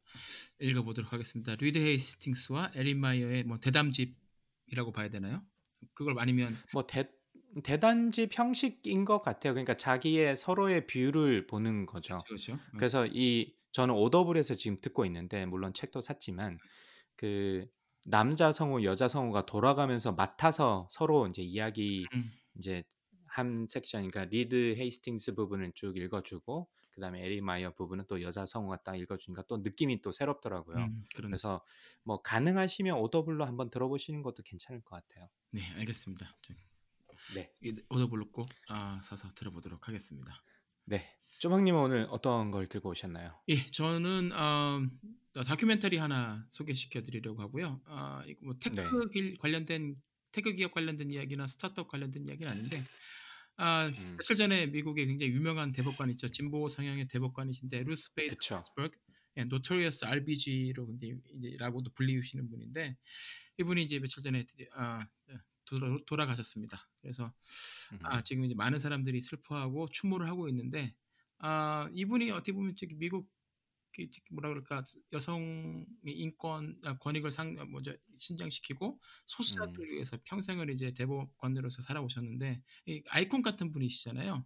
[0.60, 1.56] 읽어보도록 하겠습니다.
[1.56, 5.44] 리드 헤이스팅스와 에린 마이어의 뭐 대담집이라고 봐야 되나요?
[5.94, 7.10] 그걸 아니면 뭐 대,
[7.64, 9.52] 대담집 형식인 것 같아요.
[9.54, 12.18] 그러니까 자기의 서로의 view를 보는 거죠.
[12.26, 12.52] 그렇죠.
[12.52, 12.78] 음.
[12.78, 16.58] 그래서 이 저는 Audible에서 지금 듣고 있는데 물론 책도 샀지만
[17.16, 17.66] 그
[18.06, 22.82] 남자 성우 여자 성우가 돌아가면서 맡아서 서로 이제 이야기 음, 이제
[23.26, 28.82] 한 섹션 그러니까 리드 헤이스팅스 부분을 쭉 읽어주고 그다음에 에린 마이어 부분은 또 여자 성우가
[28.82, 30.76] 딱 읽어주니까 또 느낌이 또 새롭더라고요.
[30.78, 31.04] 음.
[31.14, 31.64] 그래서
[32.02, 35.28] 뭐 가능하시면 Audible로 한번 들어보시는 것도 괜찮을 것 같아요.
[35.50, 36.26] 네, 알겠습니다.
[36.42, 36.54] 저-
[37.36, 40.32] 네, 이 Audible로 꼭 아, 사서 들어보도록 하겠습니다.
[40.84, 41.06] 네.
[41.40, 43.34] 쪼박님은 오늘 어떤 걸 들고 오셨나요?
[43.48, 44.82] 예, 저는 어,
[45.46, 47.80] 다큐멘터리 하나 소개시켜드리려고 하고요.
[47.86, 48.90] 아, 이거 뭐 tech 네.
[49.12, 49.96] 길 관련된
[50.32, 52.82] tech 기업 관련된 이야기나 스타트업 관련된 이야기는 아닌데,
[53.56, 54.16] 아, 음.
[54.18, 56.28] 며칠 전에 미국에 굉장히 유명한 대법관 있죠.
[56.28, 58.60] 진보 성향의 대법관이신데 루스 베이더 그쵸.
[58.60, 58.98] 긴스버그,
[59.38, 62.96] 예, Notorious RBG로 근데 이제 라고도 불리우시는 분인데
[63.58, 65.06] 이분이 이제 며칠 전에 드디어, 아,
[65.64, 66.88] 돌아, 돌아 가셨습니다.
[67.00, 67.32] 그래서
[68.02, 68.24] 아, 음.
[68.24, 70.94] 지금 이제 많은 사람들이 슬퍼하고 추모를 하고 있는데
[71.38, 73.28] 아, 이분이 어떻게 보면 저기 미국
[73.92, 79.94] 그 뭐라 그럴까 여성의 인권 아, 권익을 상 뭐죠 신장시키고 소수자들을 음.
[79.94, 84.44] 위해서 평생을 이제 대법관으로서 살아오셨는데 이 아이콘 같은 분이시잖아요.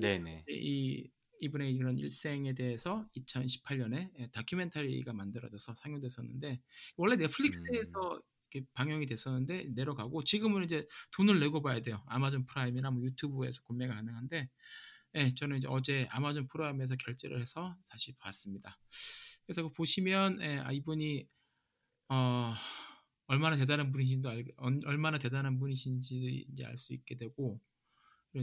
[0.00, 0.44] 네네.
[0.48, 1.10] 이, 이
[1.40, 6.60] 이분의 이런 일생에 대해서 2018년에 다큐멘터리가 만들어져서 상영됐었는데
[6.96, 8.20] 원래 넷플릭스에서 음.
[8.52, 12.02] 이렇게 방영이 됐었는데 내려가고 지금은 이제 돈을 내고 봐야 돼요.
[12.06, 14.48] 아마존 프라임이나 뭐 유튜브에서 구매가 가능한데
[15.14, 18.78] 예, 저는 이제 어제 아마존 프라임에서 결제를 해서 다시 봤습니다.
[19.44, 21.26] 그래서 그 보시면 예, 아, 이분이
[22.08, 22.54] 어,
[23.26, 27.60] 얼마나 대단한 분이신지 알, 얼- 얼마나 대단한 분이신지 이제 알 수 있게 되고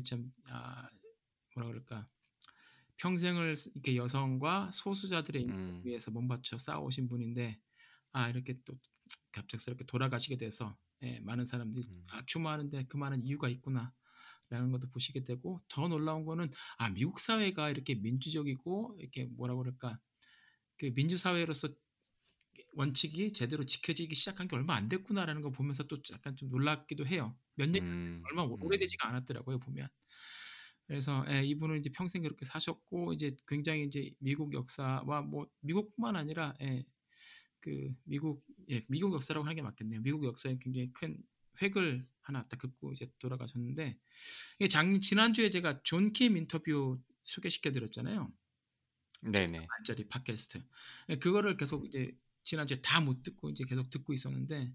[0.04, 0.88] 참 아,
[1.56, 2.08] 뭐라 그럴까
[2.98, 5.82] 평생을 이렇게 여성과 소수자들의 인권을 음.
[5.86, 7.60] 위해서 몸바쳐 싸우신 분인데
[8.12, 8.78] 아 이렇게 또
[9.32, 12.06] 갑작스럽게 돌아가시게 돼서 예, 많은 사람들이 음.
[12.12, 13.94] 아, 추모하는데 그 많은 이유가 있구나.
[14.50, 16.50] 라는 것도 보시게 되고 더 놀라운 거는
[16.80, 20.00] 아 미국 사회가 이렇게 민주적이고 이렇게 뭐라 그럴까
[20.78, 21.70] 그 민주 사회로서
[22.74, 27.38] 원칙이 제대로 지켜지기 시작한 게 얼마 안 됐구나라는 거 보면서 또 약간 좀 놀랍기도 해요.
[27.56, 28.24] 몇년 음.
[28.30, 28.56] 얼마 음.
[28.62, 29.88] 오래되지가 않았더라고요 보면.
[30.88, 36.56] 그래서 예, 이분은 이제 평생 그렇게 사셨고 이제 굉장히 이제 미국 역사와 뭐 미국뿐만 아니라
[36.62, 36.84] 예,
[37.62, 40.02] 그 미국 예, 미국 역사라고 하는 게 맞겠네요.
[40.02, 41.18] 미국 역사에 굉장히 큰
[41.62, 43.98] 획을 하나 딱 긋고 이제 돌아가셨는데
[44.60, 48.32] 이게 장 지난주에 제가 존 킴 인터뷰 소개시켜 드렸잖아요.
[49.22, 49.72] 네네.
[49.78, 50.62] 반짜리 팟캐스트.
[51.10, 52.12] 예, 그거를 계속 이제
[52.44, 54.74] 지난주에 다 못 듣고 이제 계속 듣고 있었는데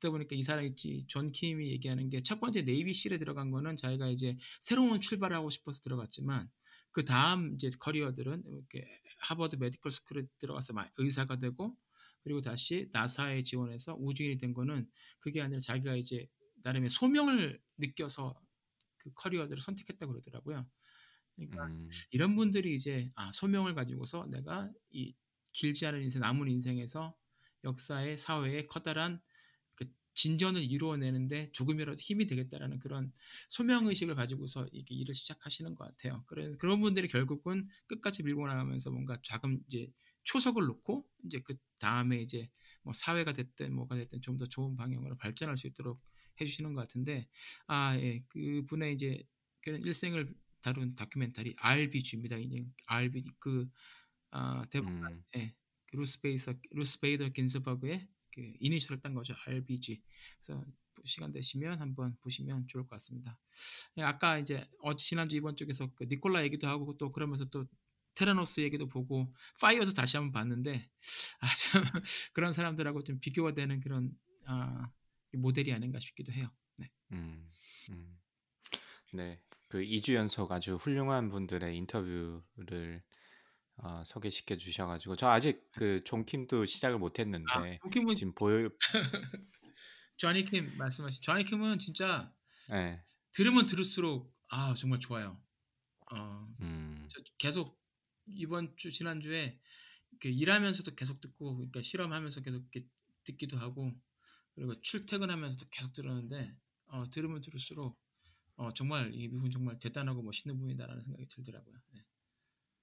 [0.00, 0.74] 듣다 보니까 이 사람이
[1.08, 5.50] 존 킴이 얘기하는 게 첫 번째 Navy SEAL에 들어간 거는 자기가 이제 새로운 출발을 하고
[5.50, 6.50] 싶어서 들어갔지만
[6.90, 8.86] 그 다음 이제 커리어들은 이렇게
[9.18, 11.76] 하버드 Medical School에 들어가서 마- 의사가 되고
[12.22, 14.88] 그리고 다시 나사에 지원해서 우주인이 된 거는
[15.20, 16.28] 그게 아니라 자기가 이제
[16.62, 18.40] 나름의 소명을 느껴서
[18.98, 20.66] 그 커리어들을 선택했다고 그러더라고요.
[21.36, 21.88] 그러니까 음.
[22.10, 25.14] 이런 분들이 이제 아, 소명을 가지고서 내가 이
[25.52, 27.16] 길지 않은 인생 남은 인생에서
[27.64, 29.20] 역사의 사회에 커다란
[29.74, 33.12] 그 진전을 이루어내는데 조금이라도 힘이 되겠다라는 그런
[33.48, 36.24] 소명 의식을 가지고서 이게 일을 시작하시는 것 같아요.
[36.26, 39.90] 그런 그런 분들이 결국은 끝까지 밀고 나가면서 뭔가 작은 이제
[40.24, 42.48] 초석을 놓고 이제 그 다음에 이제
[42.82, 46.00] 뭐 사회가 됐든 뭐가 됐든 좀 더 좋은 방향으로 발전할 수 있도록
[46.40, 47.28] 해주시는 것 같은데
[47.66, 49.22] 아 예 그분의 이제
[49.62, 52.36] 그런 일생을 다룬 다큐멘터리 RBG입니다.
[52.38, 53.68] 이제 RB 그
[54.30, 55.24] 아, 대법관 음.
[55.36, 55.54] 예,
[55.86, 59.34] 그 루스 베이서 루스 베이더 긴스버그의 그 이니셜을 딴 거죠.
[59.46, 60.02] RBG.
[60.40, 60.64] 그래서
[61.04, 63.38] 시간 되시면 한번 보시면 좋을 것 같습니다.
[63.98, 67.66] 예, 아까 이제 어 지난주 이번 쪽에서 그 니콜라 얘기도 하고 또 그러면서 또
[68.14, 70.88] 테라노스 얘기도 보고 파이어도 다시 한번 봤는데
[71.40, 71.82] 아 참
[72.32, 74.12] 그런 사람들하고 좀 비교가 되는 그런
[74.46, 74.90] 아,
[75.32, 76.48] 모델이 아닌가 싶기도 해요.
[76.76, 76.90] 네.
[77.12, 77.50] 음,
[77.90, 78.18] 음.
[79.12, 79.40] 네.
[79.68, 83.02] 그 2주 연속 아주 훌륭한 분들의 인터뷰를
[83.76, 88.68] 어, 소개시켜 주셔가지고 저 아직 그 존킴도 시작을 아, 못했는데 조킴은 지금 보여
[90.16, 92.32] 조니 킴 말씀하신 조니 킴은 진짜
[92.68, 93.02] 네.
[93.32, 95.42] 들으면 들을수록 아 정말 좋아요.
[96.12, 97.81] 어, 음, 저 계속
[98.26, 99.58] 이번 주 지난주에
[100.10, 102.86] 이렇게 일하면서도 계속 듣고 그러니까 실험하면서 계속 이렇게
[103.24, 103.92] 듣기도 하고
[104.54, 106.54] 그리고 출퇴근하면서도 계속 들었는데
[106.86, 107.98] 어, 들으면 들을수록
[108.56, 111.76] 어, 정말 이 미분 정말 대단하고 멋있는 분이다라는 생각이 들더라고요.
[111.92, 112.04] 네.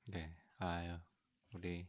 [0.07, 0.35] 네.
[0.57, 0.97] 아유,
[1.53, 1.87] 우리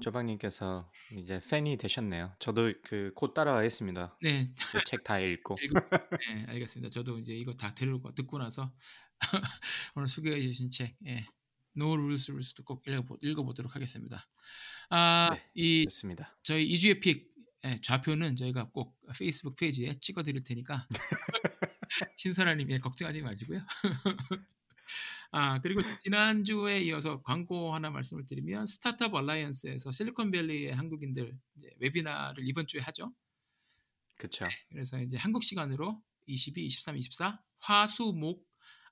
[0.00, 2.34] 조방님께서 이제 팬이 되셨네요.
[2.38, 4.16] 저도 그 곧 따라가겠습니다.
[4.22, 4.52] 네,
[4.86, 5.56] 책 다 읽고.
[5.62, 5.78] 읽고,
[6.34, 6.90] 네, 알겠습니다.
[6.90, 8.72] 저도 이제 이거 다 들고 듣고 나서
[9.94, 11.26] 오늘 소개해 주신 책, 예,
[11.78, 14.26] No Rules Rules도 꼭 읽어보, 읽어보 도록 하겠습니다.
[14.90, 16.36] 아, 네, 이 좋습니다.
[16.42, 17.32] 저희 이주의 픽
[17.64, 20.86] 예, 좌표는 저희가 꼭 페이스북 페이지에 찍어 드릴 테니까
[22.16, 23.60] 신선아님 예, 걱정하지 마시고요.
[25.30, 31.36] 아 그리고 지난주에 이어서 광고 하나 말씀을 드리면 스타트업 얼라이언스에서 실리콘밸리의 한국인들
[31.78, 33.12] 웨비나를 이번 주에 하죠.
[34.16, 34.48] 그쵸.
[34.68, 38.47] 그래서 이제 한국 시간으로 22, 23, 24 화수목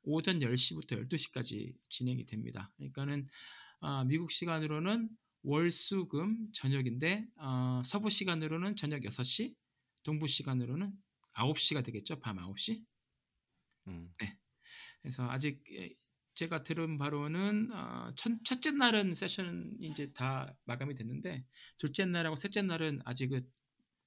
[0.06, 2.72] 오전 10시부터 12시까지 진행이 됩니다.
[2.76, 3.26] 그러니까는
[3.80, 5.10] 아, 미국 시간으로는
[5.42, 9.54] 월수금 저녁인데 어, 서부 시간으로는 저녁 6시,
[10.04, 10.92] 동부 시간으로는
[11.34, 12.20] 9시가 되겠죠.
[12.20, 12.84] 밤 9시.
[13.88, 14.12] 음,
[15.02, 15.92] 그래서 아직 예,
[16.34, 21.44] 제가 들은 바로는 어, 첫, 첫째 날은 세션은 이제 다 마감이 됐는데
[21.78, 23.42] 둘째 날하고 셋째 날은 아직 그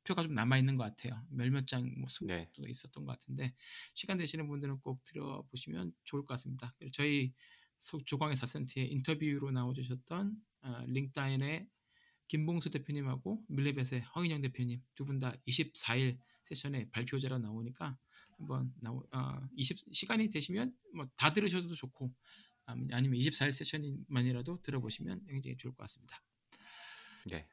[0.04, 1.26] 표가 좀 남아 있는 것 같아요.
[1.30, 2.50] 몇몇 장뭐 네.
[2.54, 3.54] 수도 있었던 것 같은데
[3.94, 6.74] 시간 되시는 분들은 꼭 들어보시면 좋을 것 같습니다.
[6.80, 7.34] 그리고 저희
[7.78, 11.68] 소- 조광의 4센트의 인터뷰로 나와주셨던 어, 링타인의
[12.28, 17.98] 김봉수 대표님하고 밀레벳의 허인영 대표님 두 분 다 24일 세션에 발표자로 나오니까
[18.38, 22.14] 한번 나오 아, 20 시간이 되시면 뭐 다 들으셔도 좋고
[22.66, 26.22] 아니- 아니면 24일 세션만이라도 들어보시면 굉장히 좋을 것 같습니다.
[27.30, 27.48] 네.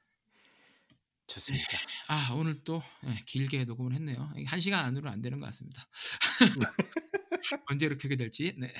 [1.26, 1.66] 좋습니다.
[2.08, 4.32] 아 오늘 또 예, 길게 녹음을 했네요.
[4.46, 5.88] 한 시간 안으로는 안 되는 것 같습니다.
[7.70, 8.54] 언제 이렇게 될지.
[8.58, 8.72] 네,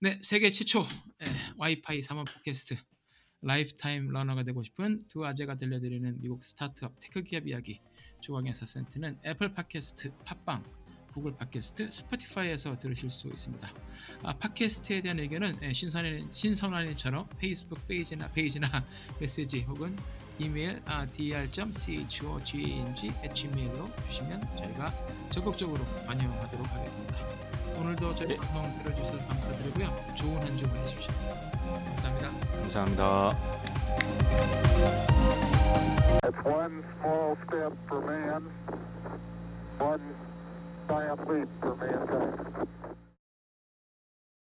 [0.00, 0.86] 네 세계 최초
[1.22, 2.76] 예, 와이파이 3원 팟캐스트
[3.42, 7.80] lifetime learner가 되고 싶은 두 아재가 들려드리는 미국 스타트업 테크 기업 이야기
[8.20, 10.64] 조광의 4센트는 애플 팟캐스트, 팟빵,
[11.12, 13.72] 구글 팟캐스트, 스포티파이에서 들으실 수 있습니다.
[14.22, 18.68] 아, 팟캐스트에 대한 의견은 예, 신선한 신선한님처럼 페이스북 페이지나 페이지나
[19.20, 19.96] 메시지 혹은
[20.38, 24.92] 이메일 아, dr.choging@gmail로 주시면 저희가
[25.30, 27.16] 적극적으로 반영하도록 하겠습니다.
[27.76, 28.36] 오늘도 저희 네.
[28.36, 29.86] 방송 들어주셔서 감사드리고요.
[30.16, 31.12] 좋은 한 주 보내십시오.
[31.96, 32.30] 감사합니다.
[32.62, 33.36] 감사합니다.